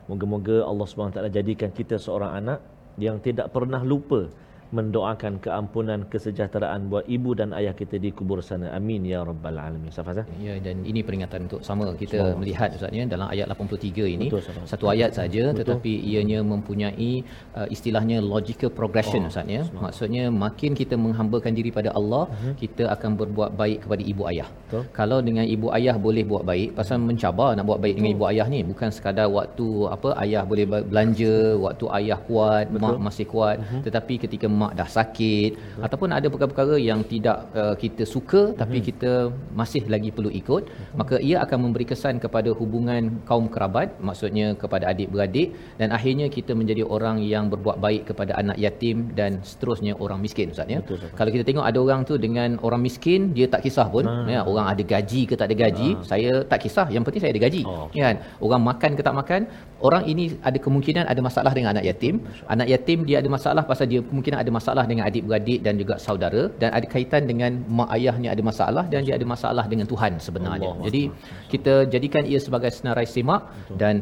Moga-moga 0.06 0.62
Allah 0.62 0.84
SWT 0.87 1.18
jadikan 1.32 1.74
kita 1.74 1.98
seorang 1.98 2.38
anak 2.38 2.60
yang 3.00 3.18
tidak 3.18 3.50
pernah 3.50 3.82
lupa 3.82 4.30
mendoakan 4.76 5.32
keampunan 5.44 6.00
kesejahteraan 6.12 6.90
buat 6.90 7.04
ibu 7.16 7.30
dan 7.38 7.48
ayah 7.58 7.74
kita 7.80 7.96
di 8.04 8.10
kubur 8.18 8.38
sana. 8.48 8.66
Amin 8.78 9.06
ya 9.12 9.20
rabbal 9.28 9.58
alamin. 9.66 9.90
Safaz 9.96 10.18
eh? 10.22 10.26
Ya 10.46 10.54
dan 10.66 10.82
ini 10.90 11.00
peringatan 11.06 11.46
untuk 11.46 11.60
sama 11.68 11.87
kita 12.02 12.18
Semua. 12.18 12.38
melihat 12.40 12.68
ustaz 12.78 12.90
ya 12.98 13.04
dalam 13.14 13.26
ayat 13.34 13.46
83 13.54 14.14
ini 14.16 14.26
Betul, 14.30 14.42
satu 14.72 14.84
ayat 14.94 15.10
saja 15.18 15.42
tetapi 15.60 15.92
ianya 16.10 16.40
mempunyai 16.52 17.12
uh, 17.58 17.68
istilahnya 17.74 18.18
logical 18.34 18.70
progression 18.78 19.22
oh, 19.26 19.30
ustaz 19.32 19.46
ya. 19.56 19.62
Maksudnya 19.84 20.24
makin 20.44 20.72
kita 20.80 20.98
menghambakan 21.04 21.52
diri 21.58 21.70
pada 21.78 21.90
Allah, 22.00 22.24
uh-huh. 22.26 22.54
kita 22.62 22.84
akan 22.94 23.10
berbuat 23.20 23.50
baik 23.62 23.78
kepada 23.87 24.02
ibu 24.12 24.22
ayah. 24.32 24.48
Betul. 24.66 24.82
Kalau 24.98 25.18
dengan 25.28 25.46
ibu 25.54 25.70
ayah 25.78 25.96
boleh 26.06 26.24
buat 26.32 26.44
baik 26.50 26.68
pasal 26.78 26.98
mencabar 27.10 27.50
nak 27.54 27.66
buat 27.70 27.80
baik 27.84 27.94
dengan 27.98 28.10
ibu 28.16 28.24
ayah 28.32 28.46
ni 28.54 28.60
bukan 28.70 28.90
sekadar 28.96 29.28
waktu 29.38 29.68
apa 29.94 30.08
ayah 30.24 30.42
boleh 30.50 30.66
belanja, 30.90 31.37
waktu 31.66 31.84
ayah 32.00 32.18
kuat, 32.28 32.66
Betul. 32.74 32.82
mak 32.82 32.98
masih 33.06 33.26
kuat 33.34 33.56
uh-huh. 33.62 33.82
tetapi 33.87 34.14
ketika 34.24 34.46
mak 34.60 34.63
dah 34.79 34.88
sakit 34.96 35.50
Betul. 35.57 35.85
ataupun 35.87 36.11
ada 36.18 36.27
perkara-perkara 36.33 36.77
yang 36.88 37.00
tidak 37.12 37.38
uh, 37.62 37.74
kita 37.83 38.03
suka 38.14 38.42
tapi 38.61 38.79
hmm. 38.81 38.87
kita 38.88 39.12
masih 39.61 39.83
lagi 39.94 40.11
perlu 40.16 40.31
ikut 40.40 40.62
hmm. 40.68 40.96
maka 41.00 41.16
ia 41.29 41.37
akan 41.44 41.59
memberi 41.64 41.87
kesan 41.92 42.16
kepada 42.24 42.50
hubungan 42.61 43.03
kaum 43.29 43.46
kerabat 43.55 43.88
maksudnya 44.09 44.46
kepada 44.62 44.85
adik-beradik 44.92 45.48
dan 45.81 45.88
akhirnya 45.96 46.27
kita 46.37 46.53
menjadi 46.61 46.83
orang 46.96 47.18
yang 47.35 47.53
berbuat 47.53 47.79
baik 47.87 48.03
kepada 48.11 48.33
anak 48.42 48.57
yatim 48.64 49.12
dan 49.18 49.42
seterusnya 49.50 49.92
orang 50.05 50.18
miskin 50.24 50.55
ustaz 50.55 50.70
ya 50.74 50.81
Betul, 50.81 51.12
kalau 51.18 51.31
kita 51.35 51.44
tengok 51.48 51.66
ada 51.70 51.79
orang 51.87 52.00
tu 52.11 52.14
dengan 52.27 52.50
orang 52.66 52.81
miskin 52.87 53.20
dia 53.37 53.46
tak 53.55 53.62
kisah 53.66 53.88
pun 53.94 54.05
hmm. 54.07 54.33
ya 54.35 54.40
orang 54.50 54.66
ada 54.72 54.83
gaji 54.94 55.22
ke 55.29 55.35
tak 55.40 55.48
ada 55.50 55.57
gaji 55.64 55.88
hmm. 55.92 56.05
saya 56.11 56.33
tak 56.53 56.61
kisah 56.64 56.87
yang 56.94 57.03
penting 57.07 57.22
saya 57.24 57.33
ada 57.37 57.42
gaji 57.46 57.62
oh, 57.66 57.87
kan 57.92 58.16
orang 58.46 58.62
makan 58.70 58.90
ke 58.98 59.03
tak 59.09 59.16
makan 59.20 59.40
orang 59.88 60.04
ini 60.12 60.24
ada 60.48 60.58
kemungkinan 60.64 61.04
ada 61.12 61.20
masalah 61.28 61.52
dengan 61.56 61.70
anak 61.74 61.84
yatim 61.90 62.14
anak 62.54 62.68
yatim 62.72 62.98
dia 63.08 63.16
ada 63.22 63.30
masalah 63.36 63.62
pasal 63.70 63.86
dia 63.92 64.00
kemungkinan 64.08 64.38
ada 64.44 64.52
masalah 64.58 64.84
dengan 64.90 65.04
adik-beradik 65.10 65.60
dan 65.66 65.74
juga 65.82 65.94
saudara 66.06 66.42
dan 66.60 66.70
ada 66.78 66.86
kaitan 66.94 67.22
dengan 67.30 67.52
mak 67.78 67.88
ayahnya 67.96 68.28
ada 68.34 68.42
masalah 68.50 68.84
dan 68.92 69.00
dia 69.06 69.14
ada 69.18 69.26
masalah 69.34 69.64
dengan 69.72 69.86
Tuhan 69.92 70.12
sebenarnya. 70.26 70.70
Allah 70.72 70.86
Jadi 70.88 71.02
Allah. 71.08 71.48
kita 71.52 71.74
jadikan 71.94 72.22
ia 72.32 72.40
sebagai 72.46 72.70
senarai 72.78 73.06
semak 73.14 73.42
Betul. 73.44 73.78
dan 73.82 73.94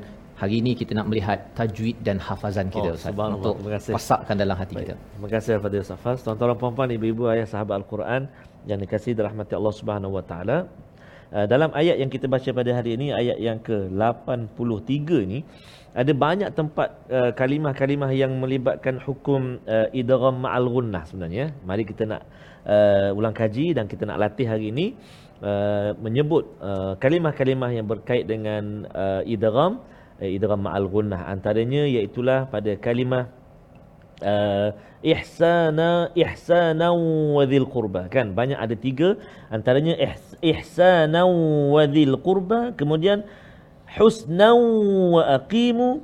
hari 0.43 0.55
ini 0.63 0.73
kita 0.81 0.93
nak 0.99 1.07
melihat 1.11 1.39
tajwid 1.59 1.97
dan 2.07 2.17
hafazan 2.27 2.67
kita 2.75 2.89
oh, 2.91 2.99
Ustaz 2.99 3.15
untuk 3.39 3.55
pasakkan 3.97 4.37
dalam 4.43 4.57
hati 4.59 4.75
Baik. 4.75 4.83
kita. 4.83 4.95
Terima 5.15 5.29
kasih 5.35 5.53
kepada 5.63 5.79
Safas. 5.91 6.19
Tuan-tuan 6.27 6.59
puan-puan, 6.63 6.91
ibu-ibu 6.97 7.31
ayah 7.35 7.47
sahabat 7.53 7.75
Al-Quran 7.83 8.23
yang 8.71 8.79
dikasihi 8.83 9.15
dirahmati 9.19 9.55
Allah 9.59 9.75
Subhanahu 9.81 10.19
Wa 10.19 10.25
Taala. 10.31 10.59
Uh, 11.33 11.49
dalam 11.49 11.73
ayat 11.73 11.97
yang 11.97 12.13
kita 12.13 12.29
baca 12.29 12.45
pada 12.53 12.71
hari 12.77 12.93
ini 12.93 13.09
ayat 13.09 13.41
yang 13.41 13.57
ke-83 13.65 15.09
ni 15.25 15.41
ada 15.97 16.13
banyak 16.13 16.53
tempat 16.53 16.89
uh, 17.09 17.33
kalimah-kalimah 17.33 18.13
yang 18.13 18.37
melibatkan 18.37 19.01
hukum 19.01 19.57
uh, 19.65 19.89
idgham 19.97 20.45
ma'al 20.45 20.69
gunnah 20.69 21.09
sebenarnya. 21.09 21.57
Mari 21.65 21.89
kita 21.89 22.05
nak 22.05 22.23
uh, 22.69 23.17
ulang 23.17 23.33
kaji 23.33 23.73
dan 23.73 23.89
kita 23.89 24.05
nak 24.05 24.21
latih 24.21 24.45
hari 24.45 24.73
ini 24.77 24.93
uh, 25.41 25.97
menyebut 26.05 26.53
uh, 26.61 27.01
kalimah-kalimah 27.01 27.71
yang 27.73 27.89
berkait 27.89 28.29
dengan 28.29 28.85
uh, 28.93 29.25
idgham 29.25 29.81
uh, 30.21 30.29
idgham 30.29 30.61
ma'al 30.61 30.85
gunnah 30.85 31.29
antaranya 31.33 31.89
iaitu 31.89 32.21
pada 32.25 32.77
kalimah 32.77 33.42
uh, 34.23 34.71
ihsana 35.03 36.15
ihsana 36.15 36.95
wa 37.35 37.43
dhil 37.45 37.67
qurba. 37.67 38.07
Kan? 38.09 38.33
Banyak 38.39 38.57
ada 38.57 38.75
tiga. 38.79 39.19
Antaranya 39.51 39.99
ihsana 40.41 41.27
wa 41.27 41.83
dhil 41.85 42.17
qurba. 42.23 42.73
Kemudian 42.79 43.27
husnan 43.99 44.57
wa 45.13 45.23
aqimu. 45.43 46.01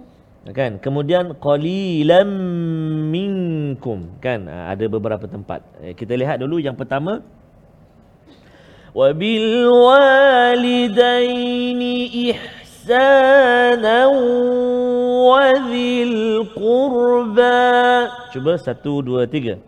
Kan? 0.50 0.83
Kemudian 0.83 1.37
qalilan 1.38 2.28
minkum. 3.12 4.18
Kan? 4.18 4.48
Ha, 4.50 4.74
ada 4.74 4.85
beberapa 4.90 5.28
tempat. 5.28 5.62
Eh, 5.85 5.94
kita 5.94 6.16
lihat 6.18 6.40
dulu 6.42 6.59
yang 6.59 6.74
pertama. 6.74 7.20
Wa 8.96 9.12
bil 9.12 9.68
walidaini 9.68 11.14
ihsana 12.33 14.09
wa 15.18 15.50
dhil 15.70 16.46
qurba 16.54 17.57
cuba 18.31 18.54
satu 18.54 19.02
dua 19.02 19.26
tiga 19.26 19.59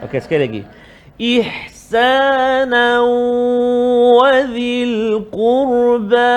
Okey 0.00 0.16
sekali 0.24 0.40
lagi. 0.48 0.62
Ihsana 1.20 3.04
wa 3.04 4.32
dhil 4.48 5.28
qurba. 5.28 6.32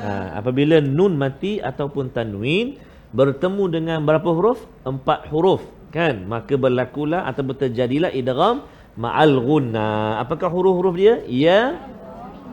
Ha, 0.00 0.40
apabila 0.40 0.80
nun 0.80 1.18
mati 1.20 1.60
ataupun 1.60 2.08
tanwin 2.14 2.80
bertemu 3.10 3.64
dengan 3.70 3.98
berapa 4.02 4.26
huruf? 4.30 4.62
Empat 4.86 5.30
huruf. 5.30 5.62
Kan? 5.90 6.26
Maka 6.30 6.54
berlakulah 6.54 7.26
atau 7.26 7.42
terjadilah 7.50 8.14
idgham 8.14 8.62
ma'al 8.94 9.34
gunna. 9.42 10.18
Apakah 10.22 10.50
huruf-huruf 10.50 10.94
dia? 10.94 11.22
Ya, 11.26 11.82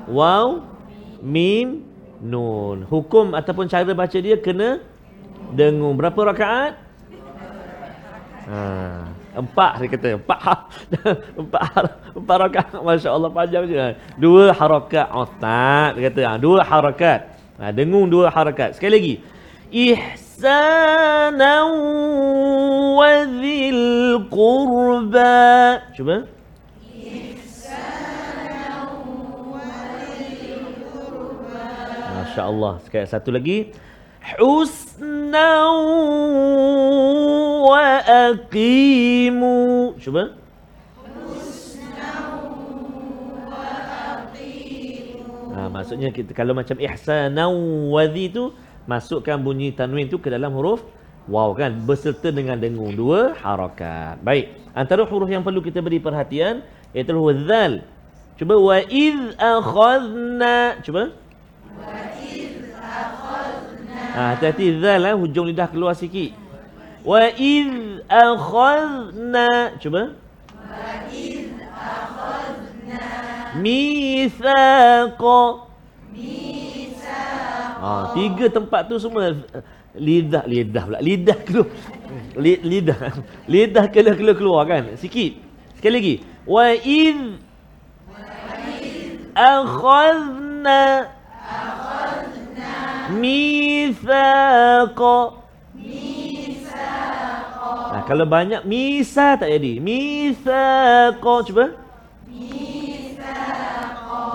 waw, 0.10 0.66
mim, 1.22 1.86
nun. 2.22 2.86
Hukum 2.90 3.38
ataupun 3.38 3.70
cara 3.70 3.88
baca 3.94 4.18
dia 4.18 4.38
kena 4.42 4.82
dengung. 5.54 5.94
Berapa 5.98 6.34
rakaat? 6.34 6.74
Ha, 8.48 8.60
empat 9.36 9.72
dia 9.84 9.90
kata. 9.92 10.08
Empat, 10.18 10.60
empat, 11.42 11.84
empat 12.16 12.38
rakaat. 12.48 12.80
Masya 12.80 13.10
Allah 13.12 13.30
panjang 13.30 13.64
je. 13.68 13.76
Dua 14.16 14.56
harakat 14.56 15.08
otak. 15.12 15.90
Dia 16.00 16.04
kata. 16.10 16.22
Ha, 16.24 16.34
dua 16.40 16.64
harakat. 16.64 17.20
Ha, 17.60 17.70
dengung 17.76 18.08
dua 18.08 18.32
harakat. 18.32 18.80
Sekali 18.80 18.94
lagi. 18.98 19.16
Ihsanan 20.38 21.74
wa 22.94 23.26
dhil 23.26 24.22
qurba. 24.30 25.82
Cuba. 25.98 26.30
Masya-Allah. 32.14 32.74
Sekali 32.86 33.10
satu 33.10 33.34
lagi. 33.34 33.74
Husna 34.38 35.66
wa 37.66 37.98
aqimu. 38.06 39.98
Cuba. 39.98 40.38
Ha, 45.58 45.66
maksudnya 45.74 46.14
kita 46.14 46.38
kalau 46.38 46.54
macam 46.54 46.78
ihsanan 46.78 47.50
wadhi 47.90 48.30
tu 48.30 48.54
masukkan 48.88 49.36
bunyi 49.38 49.76
tanwin 49.76 50.08
tu 50.08 50.18
ke 50.18 50.32
dalam 50.32 50.56
huruf 50.56 50.82
waw 51.28 51.52
kan 51.52 51.76
berserta 51.84 52.32
dengan 52.32 52.56
dengung 52.56 52.96
dua 52.96 53.36
harakat. 53.36 54.16
Baik. 54.24 54.56
Antara 54.72 55.04
huruf 55.04 55.28
yang 55.28 55.44
perlu 55.44 55.60
kita 55.60 55.84
beri 55.84 56.00
perhatian 56.00 56.64
iaitu 56.96 57.12
huruf 57.12 57.36
zal. 57.46 57.84
Cuba 58.40 58.56
wa 58.56 58.80
iz 58.88 59.36
akhadna. 59.36 60.80
Cuba. 60.82 61.12
Wa 61.76 62.16
iz 62.24 62.72
akhadna. 62.80 64.02
Ha, 64.16 64.22
hati-hati 64.34 64.80
zal 64.80 65.04
eh, 65.04 65.14
hujung 65.14 65.52
lidah 65.52 65.68
keluar 65.68 65.94
sikit. 65.94 66.32
Wa 67.04 67.28
iz 67.36 68.00
akhadna. 68.08 69.76
Cuba. 69.84 70.16
Wa 70.56 71.12
iz 71.12 71.60
akhadna. 71.60 73.04
Mithaqa. 73.60 75.42
Mithaqa. 76.16 76.47
Ha, 77.88 78.12
tiga 78.12 78.52
tempat 78.52 78.92
tu 78.92 79.00
semua 79.00 79.32
lidah 79.96 80.44
lidah 80.44 80.84
pula 80.84 81.00
lidah 81.00 81.40
keluar 81.40 81.72
lidah 82.36 83.00
lidah 83.56 83.86
keluar 83.88 84.16
keluar 84.20 84.36
keluar 84.36 84.62
kan? 84.68 84.84
Sikit 85.00 85.40
sekali 85.80 85.94
lagi. 85.96 86.16
Wa 86.44 86.76
id 86.76 87.40
akhadna 89.32 91.08
akhadna 91.48 92.76
mithaqa. 93.16 95.20
Mithaqa. 95.72 97.72
Nah, 97.88 98.04
kalau 98.04 98.28
banyak 98.28 98.68
misa 98.68 99.40
tak 99.40 99.48
jadi. 99.48 99.80
Mithaqa 99.80 101.34
cuba 101.48 101.87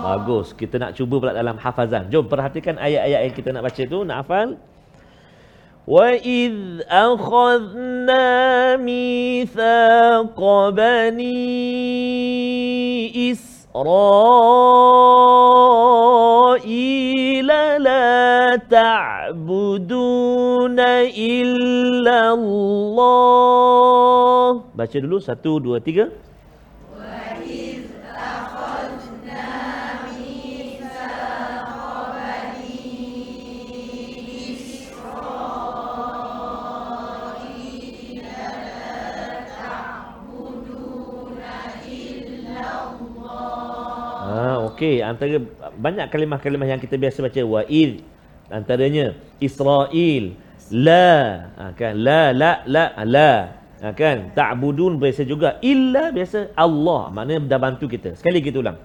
Bagus. 0.02 0.54
Kita 0.54 0.76
nak 0.80 0.96
cuba 0.98 1.20
pula 1.22 1.34
dalam 1.36 1.58
hafazan. 1.58 2.10
Jom 2.13 2.26
perhatikan 2.26 2.78
ayat-ayat 2.80 3.22
yang 3.28 3.36
kita 3.36 3.50
nak 3.54 3.63
baca 3.67 3.84
tu. 3.84 4.00
Nak 4.06 4.17
hafal? 4.24 4.58
وإذ 5.88 6.84
أخذنا 6.84 8.28
ميثاق 8.76 10.36
بني 10.70 11.39
إسرائيل 13.32 13.88
لا 17.80 18.56
تعبدون 18.67 20.00
إلا 21.15 22.20
الله 22.36 23.17
Baca 24.78 24.98
dulu, 25.02 25.17
satu, 25.24 25.63
dua, 25.63 25.80
tiga. 25.80 26.12
Okey, 44.73 45.05
antara 45.05 45.37
banyak 45.77 46.09
kalimah-kalimah 46.09 46.65
yang 46.65 46.81
kita 46.81 46.97
biasa 46.97 47.21
baca 47.21 47.41
wa 47.45 47.61
id 47.69 48.01
antaranya 48.49 49.13
Israel 49.37 50.33
la 50.73 51.53
ha, 51.61 51.77
kan? 51.77 51.93
La 52.01 52.33
la 52.33 52.65
la 52.65 52.97
la 53.05 53.53
ha, 53.85 53.93
kan? 53.93 54.33
Ta'budun 54.33 54.97
biasa 54.97 55.29
juga. 55.29 55.61
Illa 55.61 56.09
biasa 56.09 56.57
Allah 56.57 57.13
maknanya 57.13 57.45
dah 57.45 57.61
bantu 57.61 57.85
kita. 57.85 58.17
Sekali 58.17 58.41
kita 58.41 58.65
ulang. 58.65 58.81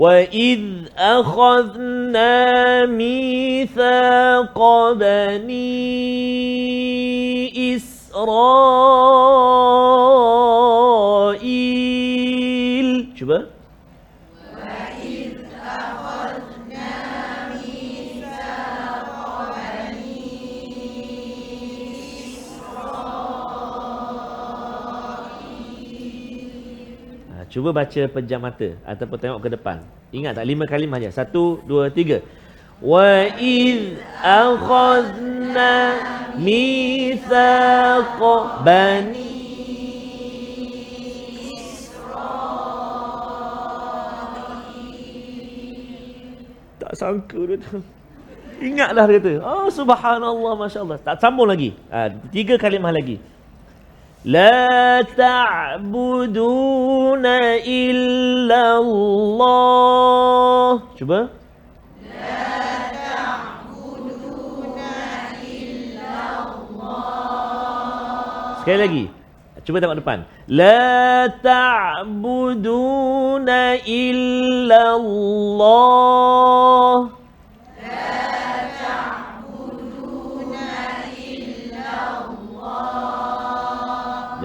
Wa 0.00 0.24
id 0.24 0.88
akhadna 0.96 2.88
mithaqa 2.88 4.76
bani 4.96 5.76
Israel 7.76 8.72
cuba 27.52 27.68
baca 27.68 28.02
pejam 28.08 28.40
mata 28.40 28.72
ataupun 28.88 29.20
tengok 29.20 29.44
ke 29.44 29.48
depan. 29.52 29.84
Ingat 30.08 30.40
tak 30.40 30.48
lima 30.48 30.64
kalimah 30.64 30.96
saja. 30.96 31.20
Satu, 31.20 31.60
dua, 31.68 31.92
tiga. 31.92 32.24
Wa 32.80 33.28
iz 33.36 34.00
akhadna 34.24 36.00
mithaqa 36.40 38.34
bani 38.64 39.28
Tak 46.80 46.92
sangka 46.96 47.38
dia 47.46 47.60
tu. 47.60 47.78
Ingatlah 48.62 49.04
dia 49.12 49.20
kata. 49.20 49.32
Oh 49.44 49.68
subhanallah 49.68 50.52
masya-Allah. 50.56 50.98
Tak 51.04 51.20
sambung 51.20 51.46
lagi. 51.46 51.76
Ha, 51.92 52.08
tiga 52.32 52.56
kalimah 52.56 52.92
lagi. 52.96 53.20
لا 54.27 55.07
تعبدون 55.15 57.25
إلا 57.63 58.63
الله 58.77 60.71
cuba 60.99 61.31
لا 62.03 62.43
تعبدون 62.91 64.75
إلا 65.47 66.19
الله 66.43 68.67
sekali 68.67 68.79
lagi 68.83 69.07
cuba 69.63 69.79
tengok 69.79 70.03
depan 70.03 70.27
لا 70.51 71.31
تعبدون 71.43 73.47
إلا 73.87 74.83
الله 74.99 76.95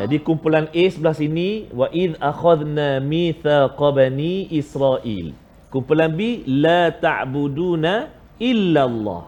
Jadi 0.08 0.24
kumpulan 0.24 0.72
A 0.72 0.84
sebelah 0.88 1.12
sini 1.12 1.68
wa 1.68 1.92
id 1.92 2.16
akhadna 2.24 3.04
mithaqa 3.04 3.92
bani 3.92 4.48
Israel. 4.56 5.36
Kumpulan 5.68 6.16
B 6.16 6.48
la 6.48 6.96
ta'buduna 6.96 8.08
illa 8.40 8.88
Allah. 8.88 9.28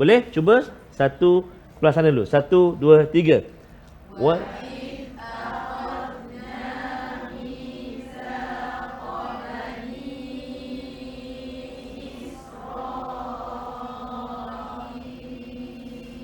Boleh? 0.00 0.24
Cuba 0.32 0.64
satu 0.96 1.44
sebelah 1.76 1.92
sana 1.92 2.08
dulu. 2.08 2.24
Satu, 2.24 2.72
dua, 2.72 3.04
tiga. 3.04 3.44
Wa 4.16 4.40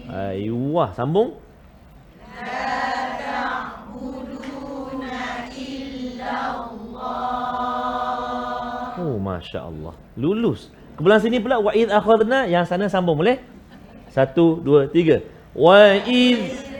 Ayuh, 0.08 0.88
sambung. 0.96 1.49
Masya 9.20 9.68
Allah. 9.68 9.94
Lulus. 10.16 10.72
Kebelah 10.96 11.20
sini 11.20 11.36
pula, 11.36 11.60
wa 11.60 11.72
idh 11.76 11.92
akhadna, 11.92 12.48
yang 12.48 12.64
sana 12.64 12.88
sambung 12.88 13.20
boleh? 13.20 13.36
Satu, 14.08 14.58
dua, 14.58 14.88
tiga. 14.88 15.20
Wa 15.52 16.00
idh 16.08 16.72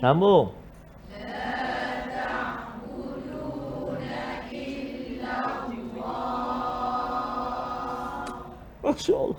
Sambung. 0.00 0.56
Masya 8.80 9.12
Allah. 9.12 9.36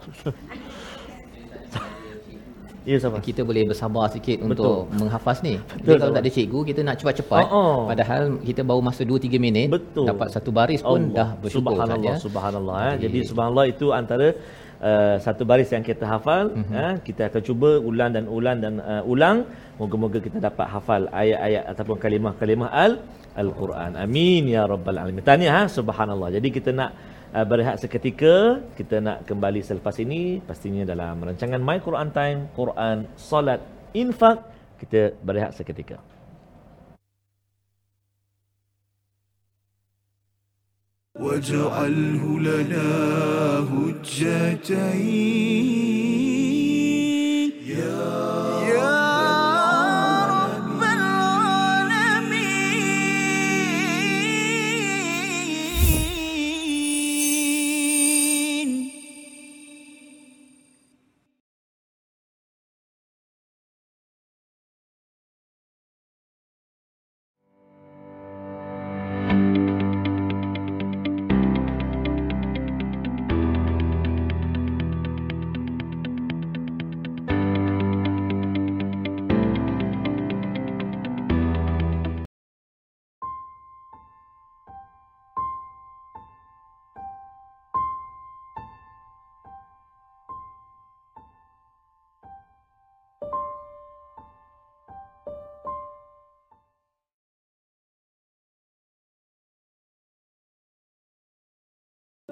Ya, 2.81 2.97
sama. 2.97 3.21
Kita 3.21 3.45
boleh 3.45 3.69
bersabar 3.69 4.09
sikit 4.09 4.41
Betul. 4.41 4.49
untuk 4.49 4.77
menghafaz 4.97 5.45
ni. 5.45 5.61
Betul, 5.61 5.77
Jadi 5.85 5.97
kalau 6.01 6.13
tak 6.17 6.23
ada 6.25 6.31
cikgu, 6.33 6.59
kita 6.65 6.79
nak 6.81 6.95
cepat-cepat. 6.97 7.45
Oh, 7.53 7.61
oh. 7.61 7.77
Padahal 7.85 8.21
kita 8.41 8.61
baru 8.65 8.81
masa 8.81 9.01
2-3 9.05 9.37
minit. 9.37 9.67
Betul. 9.69 10.09
Dapat 10.09 10.27
satu 10.33 10.49
baris 10.49 10.81
pun 10.81 10.97
Allah. 10.97 11.13
dah 11.13 11.29
bersyukur 11.37 11.77
subhanallah, 11.77 12.13
saja. 12.17 12.25
Subhanallah. 12.25 12.77
Eh. 12.81 12.95
Jadi 13.05 13.17
subhanallah 13.29 13.65
itu 13.69 13.85
antara 13.93 14.27
uh, 14.81 15.15
satu 15.21 15.43
baris 15.45 15.69
yang 15.69 15.85
kita 15.85 16.09
hafal. 16.09 16.49
Mm-hmm. 16.57 16.81
Eh. 16.81 16.93
Kita 17.05 17.21
akan 17.29 17.41
cuba 17.45 17.69
ulang 17.77 18.11
dan 18.17 18.25
ulang 18.25 18.57
dan 18.57 18.73
uh, 18.81 19.03
ulang. 19.05 19.37
Moga-moga 19.77 20.17
kita 20.17 20.37
dapat 20.41 20.65
hafal 20.73 21.05
ayat-ayat 21.13 21.63
ataupun 21.69 21.97
kalimah-kalimah 22.01 22.69
al- 22.73 23.01
Al-Quran. 23.31 23.95
Amin 23.95 24.49
ya 24.51 24.65
rabbal 24.67 24.97
alamin. 24.99 25.23
Tanya 25.23 25.49
ha 25.55 25.61
subhanallah. 25.69 26.29
Jadi 26.35 26.47
kita 26.51 26.75
nak 26.75 26.91
uh, 27.34 27.46
berehat 27.46 27.82
seketika. 27.82 28.60
Kita 28.78 29.00
nak 29.02 29.28
kembali 29.28 29.60
selepas 29.60 29.96
ini 30.02 30.42
pastinya 30.42 30.82
dalam 30.86 31.22
rancangan 31.22 31.60
My 31.62 31.78
Quran 31.82 32.08
Time, 32.10 32.40
Quran, 32.58 33.06
Salat, 33.18 33.60
Infak. 33.96 34.38
Kita 34.76 35.16
berehat 35.24 35.56
seketika. 35.56 35.98
واجعله 41.16 42.40
لنا 42.40 42.88
هجتين 43.72 45.26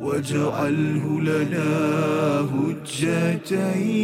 واجعله 0.01 1.21
لنا 1.21 1.69
هجتين. 2.53 3.99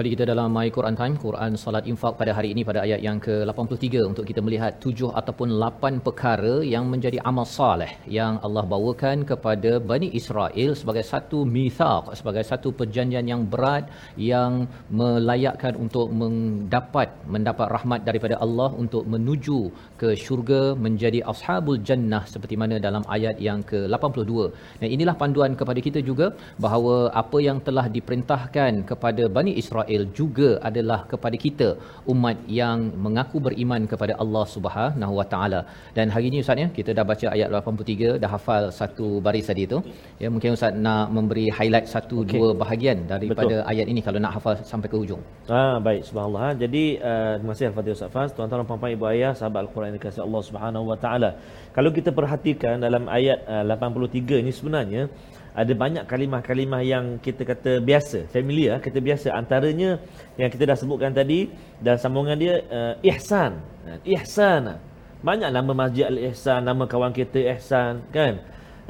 Kembali 0.00 0.16
kita 0.16 0.32
dalam 0.32 0.48
My 0.56 0.68
Quran 0.74 0.96
Time, 0.98 1.14
Quran 1.22 1.52
Salat 1.62 1.84
Infak 1.90 2.12
pada 2.20 2.32
hari 2.36 2.48
ini 2.52 2.62
pada 2.68 2.80
ayat 2.84 3.00
yang 3.06 3.18
ke-83 3.24 3.84
untuk 4.10 4.24
kita 4.28 4.40
melihat 4.46 4.72
tujuh 4.84 5.10
ataupun 5.20 5.48
lapan 5.62 5.94
perkara 6.06 6.54
yang 6.74 6.84
menjadi 6.92 7.18
amal 7.30 7.44
saleh 7.44 7.90
yang 8.18 8.40
Allah 8.46 8.64
bawakan 8.70 9.28
kepada 9.30 9.72
Bani 9.90 10.08
Israel 10.20 10.70
sebagai 10.80 11.04
satu 11.10 11.40
mithaq, 11.56 12.16
sebagai 12.20 12.44
satu 12.50 12.72
perjanjian 12.78 13.28
yang 13.32 13.42
berat 13.52 13.92
yang 14.16 14.64
melayakkan 15.00 15.76
untuk 15.84 16.08
mendapat 16.22 17.12
mendapat 17.34 17.68
rahmat 17.76 18.00
daripada 18.08 18.38
Allah 18.46 18.70
untuk 18.84 19.04
menuju 19.04 19.60
ke 20.00 20.16
syurga 20.24 20.62
menjadi 20.86 21.20
ashabul 21.34 21.82
jannah 21.90 22.24
seperti 22.24 22.56
mana 22.62 22.80
dalam 22.88 23.04
ayat 23.18 23.36
yang 23.48 23.60
ke-82. 23.72 24.32
Dan 24.80 24.88
inilah 24.96 25.16
panduan 25.24 25.52
kepada 25.60 25.82
kita 25.90 26.00
juga 26.10 26.32
bahawa 26.64 26.96
apa 27.22 27.38
yang 27.50 27.60
telah 27.68 27.86
diperintahkan 27.98 28.72
kepada 28.92 29.28
Bani 29.38 29.54
Israel 29.60 29.88
Israel 29.90 30.04
juga 30.18 30.50
adalah 30.68 31.00
kepada 31.12 31.36
kita 31.44 31.68
umat 32.12 32.36
yang 32.60 32.78
mengaku 33.04 33.36
beriman 33.46 33.82
kepada 33.92 34.14
Allah 34.22 34.44
Subhanahu 34.54 35.14
Wa 35.18 35.26
Taala. 35.32 35.60
Dan 35.96 36.06
hari 36.14 36.26
ini 36.30 36.38
Ustaz 36.44 36.62
ya, 36.62 36.68
kita 36.78 36.90
dah 36.98 37.04
baca 37.10 37.26
ayat 37.34 37.48
83, 37.50 38.22
dah 38.22 38.30
hafal 38.34 38.64
satu 38.80 39.06
baris 39.26 39.46
tadi 39.50 39.64
tu. 39.72 39.78
Ya 40.22 40.28
mungkin 40.34 40.54
Ustaz 40.56 40.78
nak 40.86 41.10
memberi 41.16 41.46
highlight 41.58 41.86
satu 41.94 42.22
okay. 42.22 42.38
dua 42.38 42.48
bahagian 42.62 42.98
daripada 43.12 43.54
Betul. 43.58 43.70
ayat 43.72 43.86
ini 43.92 44.00
kalau 44.06 44.18
nak 44.24 44.32
hafal 44.38 44.54
sampai 44.72 44.88
ke 44.92 44.96
hujung. 45.02 45.22
Ah 45.58 45.76
baik 45.86 46.02
subhanallah. 46.08 46.48
Jadi 46.62 46.84
uh, 47.10 47.34
terima 47.40 47.52
kasih 47.54 47.66
Al-Fatihah 47.70 47.96
Ustaz 47.98 48.14
Faz, 48.14 48.30
tuan-tuan 48.36 48.62
puan-puan 48.70 48.94
ibu 48.94 49.06
ayah 49.10 49.32
sahabat 49.40 49.60
Al-Quran 49.66 49.88
yang 49.90 49.98
dikasihi 49.98 50.22
Allah 50.28 50.42
Subhanahu 50.48 50.84
Wa 50.92 50.98
Taala. 51.04 51.30
Kalau 51.76 51.90
kita 51.98 52.10
perhatikan 52.18 52.78
dalam 52.86 53.10
ayat 53.18 53.38
uh, 53.50 53.64
83 53.66 54.42
ini 54.42 54.52
sebenarnya 54.54 55.02
ada 55.50 55.72
banyak 55.74 56.06
kalimah-kalimah 56.06 56.82
yang 56.86 57.18
kita 57.18 57.42
kata 57.42 57.82
biasa, 57.82 58.30
familiar, 58.30 58.78
kita 58.78 59.02
biasa. 59.02 59.34
Antaranya 59.34 59.98
yang 60.38 60.46
kita 60.46 60.62
dah 60.62 60.78
sebutkan 60.78 61.10
tadi 61.10 61.50
dan 61.82 61.98
sambungan 61.98 62.38
dia 62.38 62.62
uh, 62.70 62.94
ihsan. 63.02 63.58
Uh, 63.82 63.98
ihsan. 64.14 64.78
Banyak 65.20 65.52
nama 65.52 65.72
masjid 65.76 66.08
al-ihsan, 66.08 66.64
nama 66.64 66.88
kawan 66.88 67.12
kita 67.12 67.44
ihsan, 67.58 68.00
kan? 68.08 68.40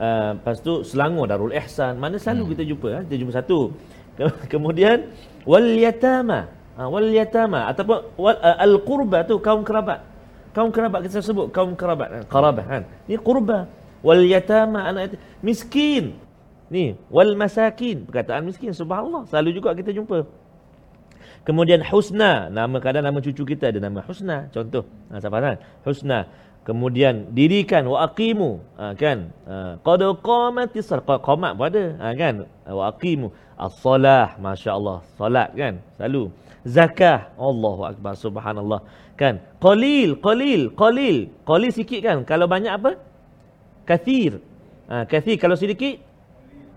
Uh, 0.01 0.39
lepas 0.39 0.63
tu 0.65 0.81
Selangor 0.81 1.29
Darul 1.29 1.53
Ihsan. 1.53 2.01
Mana 2.01 2.17
selalu 2.17 2.49
hmm. 2.49 2.53
kita 2.57 2.63
jumpa, 2.73 2.89
ha? 2.89 3.01
kita 3.05 3.17
jumpa 3.21 3.33
satu. 3.37 3.59
Kemudian 4.53 5.13
wal 5.45 5.77
yatama. 5.77 6.49
Ha, 6.81 6.89
wal 6.89 7.13
yatama 7.13 7.69
ataupun 7.69 7.99
wal, 8.17 8.37
uh, 8.41 8.57
al 8.57 8.81
qurba 8.81 9.29
tu 9.29 9.37
kaum 9.45 9.61
kerabat. 9.61 10.01
Kaum 10.57 10.73
kerabat 10.73 11.05
kita 11.05 11.21
sebut 11.21 11.53
kaum 11.53 11.77
kerabat, 11.77 12.25
kerabat 12.33 12.65
kan. 12.65 12.83
Ni 13.05 13.21
qurba. 13.21 13.69
Wal 14.01 14.25
yatama 14.25 14.89
anak 14.89 15.21
miskin. 15.45 16.17
Ni 16.71 16.95
wal 17.11 17.35
masakin 17.35 18.07
perkataan 18.07 18.47
miskin 18.47 18.71
subhanallah 18.71 19.27
selalu 19.27 19.59
juga 19.59 19.75
kita 19.75 19.91
jumpa. 19.91 20.23
Kemudian 21.43 21.83
husna 21.83 22.47
nama 22.47 22.79
kadang 22.79 23.03
nama 23.03 23.19
cucu 23.19 23.43
kita 23.43 23.75
ada 23.75 23.83
nama 23.83 24.07
husna 24.07 24.47
contoh. 24.55 24.87
Ha 25.11 25.19
siapa 25.19 25.39
kan? 25.43 25.57
Husna. 25.83 26.31
Kemudian 26.61 27.33
dirikan 27.33 27.89
wa 27.89 28.05
aqimu 28.05 28.61
ha, 28.77 28.93
kan? 28.93 29.33
Ha, 29.49 29.81
qad 29.81 30.01
qamatis 30.21 30.93
qamat 31.03 31.53
pun 31.57 31.65
ada 31.67 31.85
ha, 31.99 32.07
kan? 32.13 32.35
Wa 32.69 32.93
aqimu 32.93 33.33
as-salah 33.57 34.37
masya-Allah 34.37 35.01
salat 35.17 35.49
kan? 35.57 35.81
Selalu 35.97 36.29
zakah 36.69 37.33
Allahu 37.41 37.89
akbar 37.89 38.13
subhanallah 38.15 38.85
kan? 39.17 39.41
Qalil 39.59 40.21
qalil 40.21 40.71
qalil 40.77 41.33
qalil 41.49 41.71
sikit 41.73 42.01
kan? 42.05 42.23
Kalau 42.29 42.45
banyak 42.45 42.71
apa? 42.77 43.01
Kathir. 43.89 44.45
Ha, 44.93 45.09
kathir 45.09 45.41
kalau 45.41 45.57
sedikit 45.57 46.10